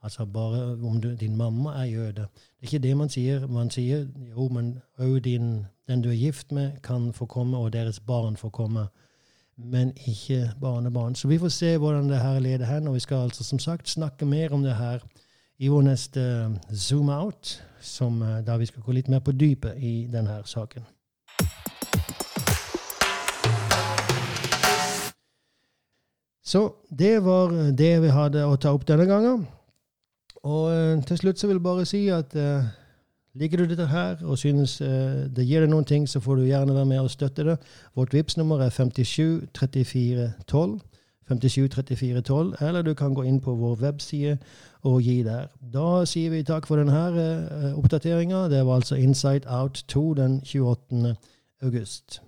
Altså 0.03 0.25
bare 0.25 0.77
om 0.83 1.01
du, 1.01 1.15
din 1.15 1.37
mamma 1.37 1.69
er 1.69 1.83
jøde. 1.83 2.13
Det 2.13 2.61
er 2.61 2.63
ikke 2.63 2.79
det 2.79 2.97
man 2.97 3.09
sier. 3.09 3.47
Man 3.47 3.69
sier 3.69 4.07
jo, 4.31 4.47
men 4.47 4.79
òg 4.97 5.19
den 5.23 5.67
du 6.03 6.09
er 6.09 6.17
gift 6.17 6.51
med, 6.51 6.81
kan 6.83 7.13
få 7.13 7.25
komme, 7.25 7.57
og 7.57 7.73
deres 7.73 7.99
barn 7.99 8.37
får 8.37 8.49
komme. 8.49 8.87
Men 9.63 9.93
ikke 10.07 10.51
barnebarn. 10.61 11.15
Så 11.15 11.27
vi 11.27 11.37
får 11.37 11.49
se 11.49 11.77
hvordan 11.77 12.09
det 12.09 12.19
her 12.19 12.39
leder 12.39 12.65
hen. 12.65 12.87
Og 12.87 12.93
vi 12.93 12.99
skal 12.99 13.15
altså 13.15 13.43
som 13.43 13.59
sagt 13.59 13.89
snakke 13.89 14.25
mer 14.25 14.53
om 14.53 14.63
det 14.63 14.75
her 14.75 14.99
i 15.59 15.67
vår 15.67 15.81
neste 15.81 16.21
eh, 16.21 16.75
Zoom 16.75 17.09
Out, 17.09 17.63
som, 17.81 18.21
eh, 18.21 18.45
da 18.45 18.57
vi 18.57 18.65
skal 18.65 18.81
gå 18.81 18.91
litt 18.91 19.09
mer 19.09 19.19
på 19.19 19.31
dypet 19.31 19.77
i 19.77 20.07
denne 20.11 20.41
saken. 20.45 20.85
Så 26.43 26.73
det 26.89 27.23
var 27.23 27.53
det 27.77 28.01
vi 28.01 28.09
hadde 28.09 28.45
å 28.45 28.57
ta 28.57 28.73
opp 28.73 28.87
denne 28.87 29.05
gangen. 29.05 29.47
Og 30.43 31.05
til 31.07 31.17
slutt 31.17 31.39
så 31.39 31.47
vil 31.47 31.59
jeg 31.59 31.63
bare 31.63 31.85
si 31.85 32.07
at 32.09 32.33
liker 33.35 33.57
du 33.57 33.65
dette 33.69 33.87
her 33.87 34.21
og 34.23 34.37
synes 34.37 34.79
uh, 34.81 35.27
det 35.31 35.47
gir 35.47 35.63
deg 35.63 35.71
noen 35.71 35.87
ting, 35.87 36.07
så 36.09 36.19
får 36.23 36.39
du 36.39 36.47
gjerne 36.49 36.75
være 36.75 36.89
med 36.89 37.03
og 37.03 37.11
støtte 37.11 37.45
det. 37.47 37.57
Vårt 37.95 38.13
Vipps-nummer 38.13 38.63
er 38.63 38.69
57 38.69 39.47
34 39.57 40.31
12. 40.47 40.79
57 41.31 41.69
34 41.75 42.21
12, 42.27 42.55
eller 42.61 42.81
du 42.81 42.93
kan 42.93 43.13
gå 43.15 43.23
inn 43.23 43.39
på 43.39 43.53
vår 43.55 43.77
webside 43.81 44.37
og 44.83 45.01
gi 45.01 45.21
der. 45.23 45.47
Da 45.73 46.03
sier 46.09 46.33
vi 46.33 46.43
takk 46.43 46.67
for 46.67 46.81
denne 46.81 47.05
uh, 47.15 47.77
oppdateringa. 47.79 48.49
Det 48.51 48.65
var 48.65 48.81
altså 48.81 48.99
Inside 48.99 49.47
Out 49.47 49.85
2 49.87 50.13
den 50.19 50.41
28. 50.43 51.15
august. 51.61 52.21